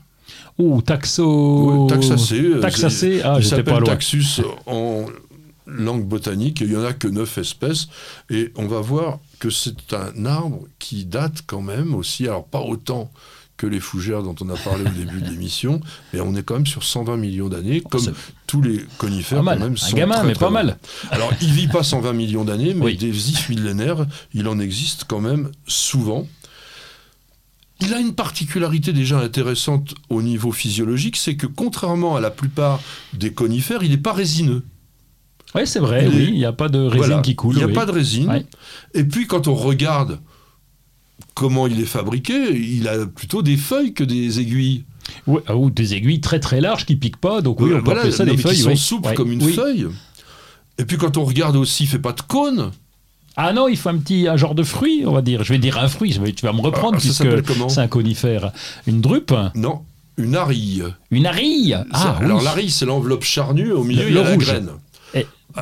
[0.59, 1.85] Oh, taxo.
[1.85, 2.41] Ouais, Taxacées.
[2.41, 3.89] euh, Taxacées, c'est- ah, il j'étais s'appelle pas loin.
[3.89, 5.05] Taxus en
[5.65, 6.61] langue botanique.
[6.61, 7.87] Il n'y en a que neuf espèces.
[8.29, 12.61] Et on va voir que c'est un arbre qui date quand même aussi, alors pas
[12.61, 13.11] autant
[13.57, 15.79] que les fougères dont on a parlé au début de l'émission,
[16.13, 18.13] mais on est quand même sur 120 millions d'années, comme
[18.47, 20.77] tous les conifères quand même Un gamin, très, mais très pas mal.
[21.11, 22.97] Alors, il vit pas 120 millions d'années, mais Oui.
[22.97, 26.27] des ifs millénaires, il en existe quand même souvent.
[27.81, 32.79] Il a une particularité déjà intéressante au niveau physiologique, c'est que contrairement à la plupart
[33.13, 34.63] des conifères, il n'est pas résineux.
[35.53, 36.25] Oui, c'est vrai, Il oui.
[36.29, 37.21] Il n'y a pas de résine Voilà.
[37.21, 37.55] qui coule.
[37.55, 37.73] Il n'y a oui.
[37.73, 38.29] pas de résine.
[38.29, 38.45] Ouais.
[38.93, 40.19] Et puis quand on regarde
[41.35, 44.85] comment il est fabriqué, il a plutôt des feuilles que des aiguilles.
[45.27, 47.41] Ouais, ah, ou des aiguilles très très larges qui piquent pas.
[47.41, 48.55] Donc oui, on peut Voilà, appeler ça non, des mais feuilles.
[48.55, 49.13] qui sont souples Ouais.
[49.13, 49.53] comme une Oui.
[49.53, 49.85] feuille.
[50.79, 52.71] Et puis quand on regarde aussi, il fait pas de cône.
[53.37, 55.43] Ah non, il faut un petit un genre de fruit, on va dire.
[55.43, 57.69] Je vais dire un fruit, mais tu vas me reprendre Ah, puisque comment?
[57.69, 58.51] c'est un conifère.
[58.87, 59.81] Une drupe, Non,
[60.17, 60.83] une arille.
[61.11, 61.77] une arille?
[61.93, 64.33] Ça, Ah alors l'arille, c'est l'enveloppe charnue, au milieu Le- il y a le la
[64.35, 64.45] rouge.
[64.45, 64.69] graine.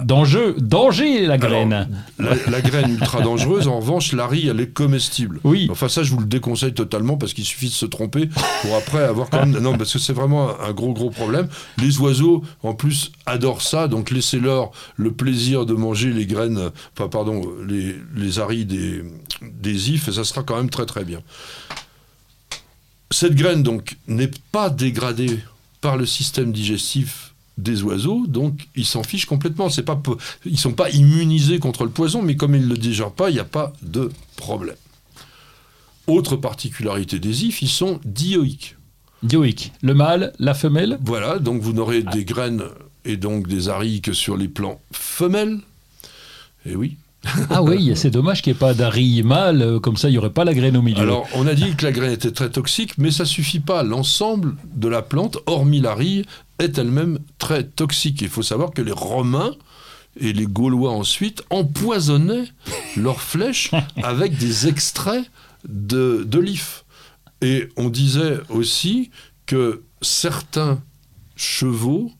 [0.04, 1.88] Danger, danger la Alors, graine.
[2.18, 5.40] la, la graine ultra dangereuse, en revanche, l'arille, elle est comestible.
[5.44, 5.68] Oui.
[5.70, 8.28] Enfin, ça, je vous le déconseille totalement parce qu'il suffit de se tromper
[8.64, 9.60] pour après avoir quand même.
[9.60, 11.48] Non, parce que c'est vraiment un gros, gros problème.
[11.78, 17.08] Les oiseaux, en plus, adorent ça, donc laissez-leur le plaisir de manger les graines, enfin,
[17.08, 19.04] pardon, les, les arilles des,
[19.42, 21.20] des ifs, et ça sera quand même très, très bien.
[23.12, 25.38] Cette graine, donc, n'est pas dégradée
[25.82, 29.70] par le système digestif des oiseaux, donc ils s'en fichent complètement.
[29.70, 30.02] C'est pas,
[30.46, 33.34] ils sont pas immunisés contre le poison, mais comme ils ne le digèrent pas, il
[33.34, 34.76] n'y a pas de problème.
[36.08, 38.76] Autre particularité des ifs, ils sont dioïques.
[39.22, 39.72] Dioïque.
[39.82, 41.00] Le mâle, la femelle.
[41.02, 42.64] Voilà, donc vous n'aurez des graines
[43.06, 45.60] et donc des arilles que sur les plants femelles.
[46.66, 46.98] Et oui.
[47.50, 50.18] Ah oui, c'est dommage qu'il n'y ait pas d'arille mâle, euh, comme ça il n'y
[50.18, 51.02] aurait pas la graine au milieu.
[51.02, 53.84] Alors, on a dit que la graine était très toxique, mais ça suffit pas.
[53.84, 56.26] L'ensemble de la plante, hormis l'arille,
[56.60, 58.22] est elle-même très toxique.
[58.22, 59.56] Il faut savoir que les Romains
[60.20, 62.46] et les Gaulois ensuite empoisonnaient
[62.98, 63.72] leurs flèches
[64.04, 65.26] avec des extraits
[65.68, 66.44] de, de.
[67.42, 69.12] Et on disait aussi
[69.46, 70.82] que certains
[71.36, 72.12] chevaux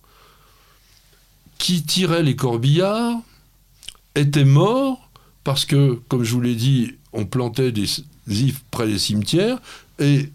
[1.58, 3.20] qui tiraient les corbillards
[4.16, 5.10] étaient morts
[5.44, 7.86] parce que, comme je vous l'ai dit, on plantait des
[8.28, 9.60] ifs près des cimetières
[10.00, 10.30] et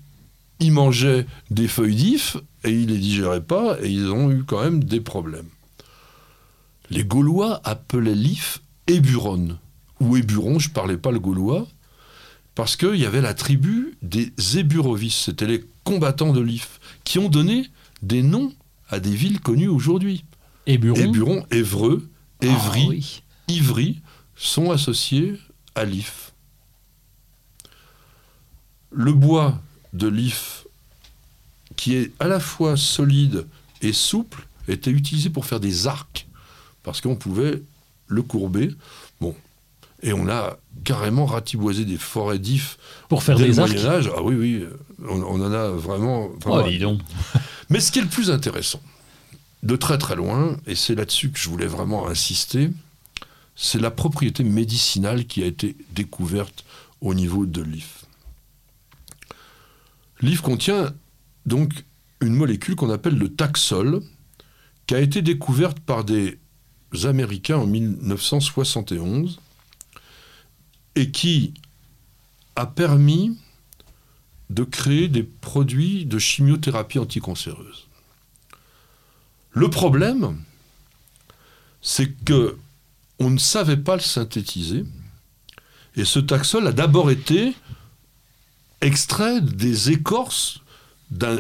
[0.61, 4.63] ils mangeaient des feuilles d'if et ils les digéraient pas et ils ont eu quand
[4.63, 5.49] même des problèmes.
[6.91, 9.59] Les Gaulois appelaient l'if éburon
[10.01, 11.67] ou éburon, je parlais pas le gaulois,
[12.55, 17.29] parce qu'il y avait la tribu des Éburovis, c'était les combattants de l'if, qui ont
[17.29, 17.69] donné
[18.03, 18.53] des noms
[18.89, 20.25] à des villes connues aujourd'hui.
[20.67, 21.01] Éburon.
[21.01, 22.09] Éburon, Évreux,
[22.41, 23.23] Évry, Ah oui.
[23.49, 24.01] Ivry
[24.37, 25.39] sont associés
[25.75, 26.33] à l'if.
[28.91, 29.59] Le bois
[29.93, 30.67] de l'if,
[31.77, 33.47] qui est à la fois solide
[33.83, 36.27] et souple, était utilisé pour faire des arcs,
[36.83, 37.63] parce qu'on pouvait
[38.07, 38.71] le courber.
[39.21, 39.35] Bon.
[40.03, 42.79] Et on a carrément ratiboisé des forêts d'if
[43.09, 43.53] Pour faire des.
[43.55, 44.11] Moyen Âge.
[44.15, 44.65] Ah oui, oui,
[45.09, 46.29] on, on en a vraiment...
[46.45, 47.01] Oh, vraiment dis donc.
[47.71, 48.81] mais ce qui est le plus intéressant,
[49.63, 52.71] de très très loin, et c'est là-dessus que je voulais vraiment insister,
[53.61, 56.65] c'est la propriété médicinale qui a été découverte
[57.01, 58.05] au niveau de l'if.
[60.21, 60.95] L'if contient
[61.45, 61.85] donc
[62.21, 64.01] une molécule qu'on appelle le taxol,
[64.87, 66.39] qui a été découverte par des
[67.03, 69.41] Américains en 1971
[70.95, 71.53] et qui
[72.55, 73.37] a permis
[74.51, 77.89] de créer des produits de chimiothérapie anticancéreuse.
[79.51, 80.41] Le problème,
[81.83, 82.57] c'est que
[83.19, 84.85] on ne savait pas le synthétiser,
[85.97, 87.55] et ce taxol a d'abord été
[88.81, 90.61] extrait des écorces
[91.11, 91.39] d'un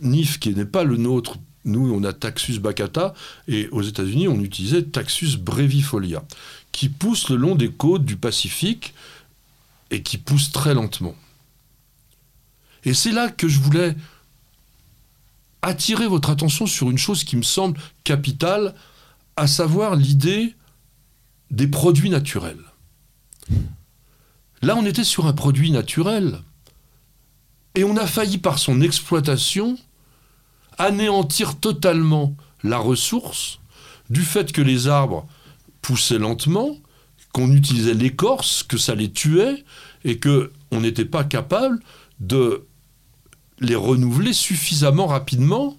[0.00, 1.38] nif qui n'est pas le nôtre.
[1.64, 3.12] Nous, on a Taxus baccata,
[3.48, 6.22] et aux États-Unis, on utilisait Taxus brevifolia,
[6.70, 8.94] qui pousse le long des côtes du Pacifique
[9.90, 11.16] et qui pousse très lentement.
[12.84, 13.96] Et c'est là que je voulais
[15.62, 18.72] attirer votre attention sur une chose qui me semble capitale,
[19.34, 20.54] à savoir l'idée
[21.50, 22.62] des produits naturels.
[24.62, 26.40] Là, on était sur un produit naturel,
[27.74, 29.76] et on a failli par son exploitation
[30.78, 33.60] anéantir totalement la ressource
[34.10, 35.26] du fait que les arbres
[35.82, 36.76] poussaient lentement,
[37.32, 39.64] qu'on utilisait l'écorce, que ça les tuait,
[40.04, 41.80] et que on n'était pas capable
[42.20, 42.64] de
[43.60, 45.76] les renouveler suffisamment rapidement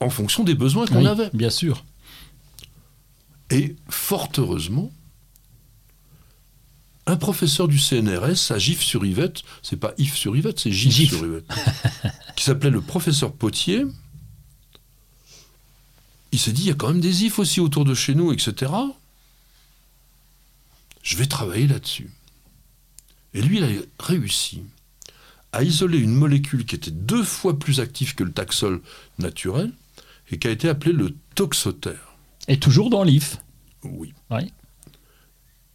[0.00, 1.30] en fonction des besoins qu'on Oui, avait.
[1.32, 1.84] Bien sûr.
[3.52, 4.90] Et fort heureusement,
[7.04, 10.94] un professeur du CNRS à Gif-sur-Yvette, c'est pas Yves-sur-Yvette, c'est Gif.
[10.94, 11.44] Gif-sur-Yvette,
[12.36, 13.84] qui s'appelait le professeur Potier,
[16.32, 18.32] il s'est dit, il y a quand même des ifs aussi autour de chez nous,
[18.32, 18.72] etc.
[21.02, 22.10] Je vais travailler là-dessus.
[23.34, 23.68] Et lui, il a
[24.02, 24.62] réussi
[25.52, 28.80] à isoler une molécule qui était deux fois plus active que le taxol
[29.18, 29.72] naturel
[30.30, 32.11] et qui a été appelée le toxotère.
[32.48, 33.38] Et toujours dans l'IF.
[33.84, 34.12] Oui.
[34.30, 34.52] Oui.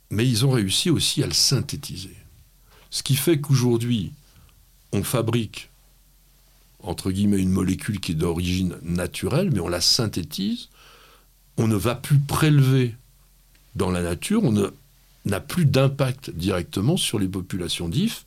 [0.10, 2.16] Mais ils ont réussi aussi à le synthétiser.
[2.90, 4.12] Ce qui fait qu'aujourd'hui,
[4.94, 5.70] on fabrique,
[6.82, 10.70] entre guillemets, une molécule qui est d'origine naturelle, mais on la synthétise.
[11.58, 12.96] On ne va plus prélever
[13.76, 14.72] dans la nature, on
[15.26, 18.26] n'a plus d'impact directement sur les populations d'IF.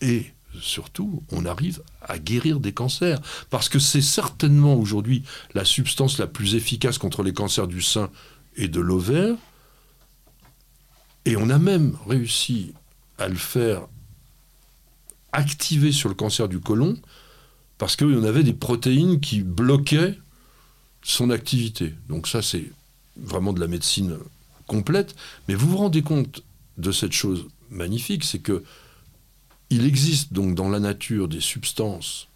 [0.00, 0.26] Et
[0.58, 3.20] surtout, on arrive à guérir des cancers.
[3.50, 5.22] Parce que c'est certainement aujourd'hui
[5.54, 8.10] la substance la plus efficace contre les cancers du sein
[8.56, 9.36] et de l'ovaire.
[11.24, 12.72] Et on a même réussi
[13.18, 13.82] à le faire
[15.32, 16.96] activer sur le cancer du côlon
[17.78, 20.18] parce qu'on avait des protéines qui bloquaient
[21.02, 21.94] son activité.
[22.08, 22.70] Donc ça, c'est
[23.16, 24.18] vraiment de la médecine
[24.66, 25.14] complète.
[25.48, 26.42] Mais vous vous rendez compte
[26.78, 28.64] de cette chose magnifique, c'est que
[29.70, 32.28] il existe donc dans la nature des substances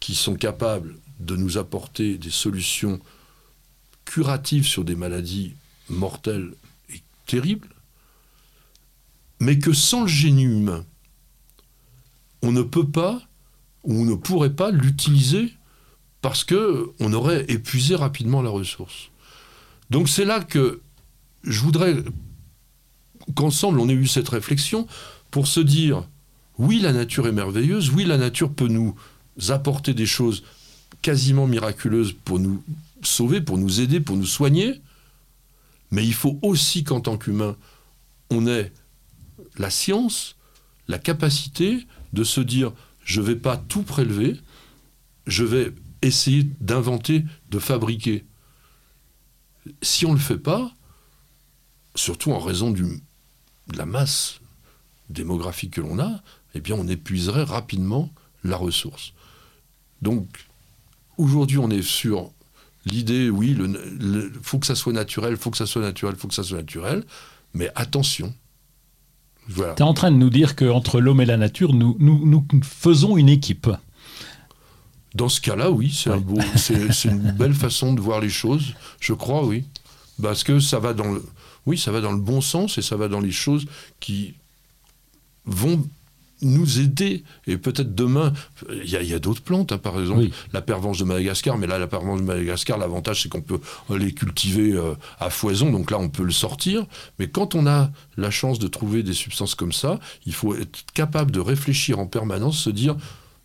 [0.00, 3.00] qui sont capables de nous apporter des solutions
[4.06, 5.54] curatives sur des maladies
[5.90, 6.54] mortelles
[6.88, 7.68] et terribles,
[9.38, 10.84] mais que sans le génie humain,
[12.42, 13.22] on ne peut pas
[13.84, 15.52] ou on ne pourrait pas l'utiliser
[16.22, 19.10] parce que on aurait épuisé rapidement la ressource.
[19.90, 20.80] Donc c'est là que
[21.44, 21.96] je voudrais
[23.34, 24.86] qu'ensemble on ait eu cette réflexion
[25.30, 26.06] pour se dire
[26.60, 28.94] oui la nature est merveilleuse, oui la nature peut nous
[29.48, 30.44] apporter des choses
[31.00, 32.62] quasiment miraculeuses pour nous
[33.02, 34.82] sauver, pour nous aider, pour nous soigner,
[35.90, 37.56] mais il faut aussi qu'en tant qu'humain
[38.28, 38.72] on ait
[39.56, 40.36] la science,
[40.86, 44.38] la capacité de se dire je ne vais pas tout prélever,
[45.26, 48.26] je vais essayer d'inventer, de fabriquer.
[49.80, 50.74] Si on ne le fait pas,
[51.94, 52.86] surtout en raison de
[53.74, 54.40] la masse
[55.08, 56.22] démographique que l'on a,
[56.54, 58.10] eh bien on épuiserait rapidement
[58.44, 59.12] la ressource.
[60.02, 60.26] Donc
[61.16, 62.30] aujourd'hui on est sur
[62.86, 66.34] l'idée, oui, il faut que ça soit naturel, faut que ça soit naturel, faut que
[66.34, 67.04] ça soit naturel,
[67.54, 68.34] mais attention.
[69.48, 69.74] Voilà.
[69.74, 72.46] Tu es en train de nous dire qu'entre l'homme et la nature, nous, nous, nous
[72.62, 73.68] faisons une équipe.
[75.14, 76.22] Dans ce cas-là, oui, un
[76.56, 79.64] c'est une belle façon de voir les choses, je crois, oui.
[80.22, 81.24] Parce que ça va dans le,
[81.66, 83.66] oui, ça va dans le bon sens et ça va dans les choses
[83.98, 84.34] qui
[85.46, 85.84] vont
[86.42, 87.24] nous aider.
[87.46, 88.32] Et peut-être demain,
[88.70, 90.32] il y a, d'autres plantes, hein, par exemple, Oui.
[90.52, 93.60] la pervenche de Madagascar, mais là, la pervenche de Madagascar, l'avantage, c'est qu'on peut
[93.96, 96.86] les cultiver euh, à foison, donc là, on peut le sortir.
[97.18, 100.84] Mais quand on a la chance de trouver des substances comme ça, il faut être
[100.94, 102.96] capable de réfléchir en permanence, se dire,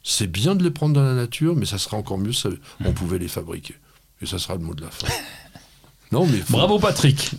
[0.04, 2.48] c'est bien de les prendre dans la nature, mais ça serait encore mieux, si
[2.84, 3.76] on pouvait les fabriquer.
[4.22, 5.08] Et ça sera le mot de la fin.
[6.12, 7.32] Non, mais faut- Bravo Patrick.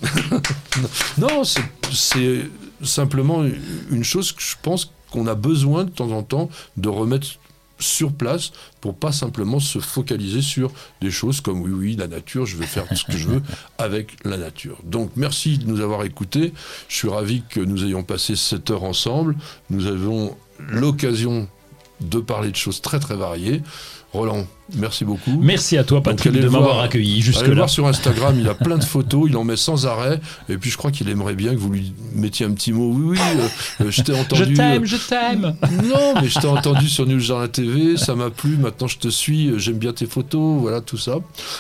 [1.19, 2.51] non, c'est
[2.83, 3.45] simplement
[3.91, 7.27] une chose que je pense qu'on a besoin de temps en temps de remettre
[7.79, 12.47] sur place pour pas simplement se focaliser sur des choses comme oui oui la nature
[12.47, 13.43] je vais faire ce que je veux
[13.79, 14.79] avec la nature.
[14.85, 16.53] Donc merci de nous avoir écoutés.
[16.89, 19.37] Je suis ravi que nous ayons passé cette heure ensemble.
[19.71, 21.49] Nous avons l'occasion
[22.01, 23.63] de parler de choses très très variées
[24.13, 24.47] Roland,
[24.77, 25.39] merci beaucoup.
[25.43, 26.85] Merci à toi, Patrick, allez de m'avoir voir.
[26.85, 27.55] accueilli Allez le jusque-là.
[27.55, 30.21] voir sur Instagram, il a plein de photos, il en met sans arrêt.
[30.49, 32.93] Et puis je crois qu'il aimerait bien que vous lui mettiez un petit mot.
[32.95, 33.49] Oui, oui, euh,
[33.85, 34.55] euh, je t'ai Je entendu.
[34.55, 35.55] t'aime, je t'aime.
[35.85, 39.49] Non, mais je t'ai entendu sur News TV, ça m'a plu, maintenant je te suis,
[39.49, 41.17] euh, j'aime bien tes photos, voilà tout ça.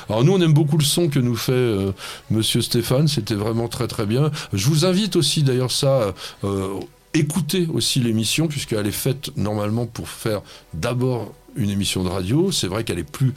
[0.09, 1.93] Alors nous on aime beaucoup le son que nous fait euh,
[2.31, 4.31] Monsieur Stéphane, c'était vraiment très très bien.
[4.53, 6.15] Je vous invite aussi d'ailleurs ça,
[6.45, 6.69] euh,
[7.19, 10.43] écouter aussi l'émission, puisqu'elle est faite normalement pour faire
[10.75, 13.33] d'abord une émission de radio, c'est vrai qu'elle est plus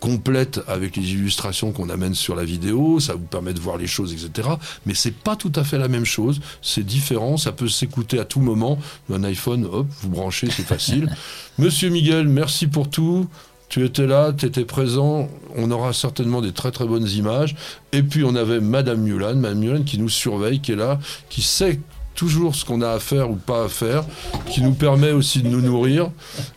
[0.00, 3.86] complète avec les illustrations qu'on amène sur la vidéo, ça vous permet de voir les
[3.86, 4.48] choses, etc.
[4.86, 8.24] Mais c'est pas tout à fait la même chose, c'est différent, ça peut s'écouter à
[8.24, 8.78] tout moment.
[9.12, 11.14] Un iPhone, hop, vous branchez, c'est facile.
[11.58, 13.28] Monsieur Miguel, merci pour tout.
[13.68, 17.54] Tu étais là, tu étais présent, on aura certainement des très très bonnes images.
[17.92, 20.98] Et puis on avait Madame Mulan, Madame Mulan qui nous surveille, qui est là,
[21.28, 21.78] qui sait
[22.20, 24.04] toujours ce qu'on a à faire ou pas à faire,
[24.50, 26.10] qui nous permet aussi de nous nourrir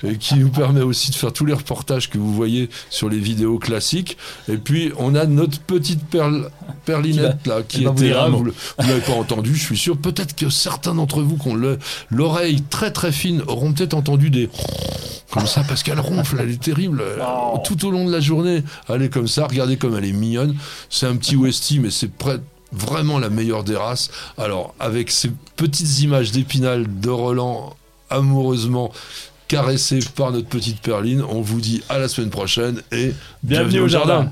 [0.06, 3.18] et qui nous permet aussi de faire tous les reportages que vous voyez sur les
[3.20, 4.18] vidéos classiques.
[4.50, 6.50] Et puis on a notre petite perle,
[6.84, 7.98] perlinette là qui qui va vous
[8.78, 9.98] vous l'avez pas entendu, je suis sûr.
[9.98, 11.80] Peut-être que certains d'entre vous qui ont le-
[12.10, 14.50] l'oreille très très fine auront peut-être entendu des
[15.32, 17.58] comme ça parce qu'elle ronfle, elle est terrible Oh.
[17.64, 18.64] Tout au long de la journée.
[18.90, 20.56] Elle est comme ça, regardez comme elle est mignonne.
[20.90, 22.40] C'est un petit Westie, mais c'est près-
[22.74, 24.10] vraiment la meilleure des races.
[24.38, 27.76] Alors avec ces petites images d'épinal de Roland
[28.10, 28.92] amoureusement
[29.48, 33.14] caressées par notre petite Perline, on vous dit à la semaine prochaine et
[33.44, 34.32] Bienvenue au jardin.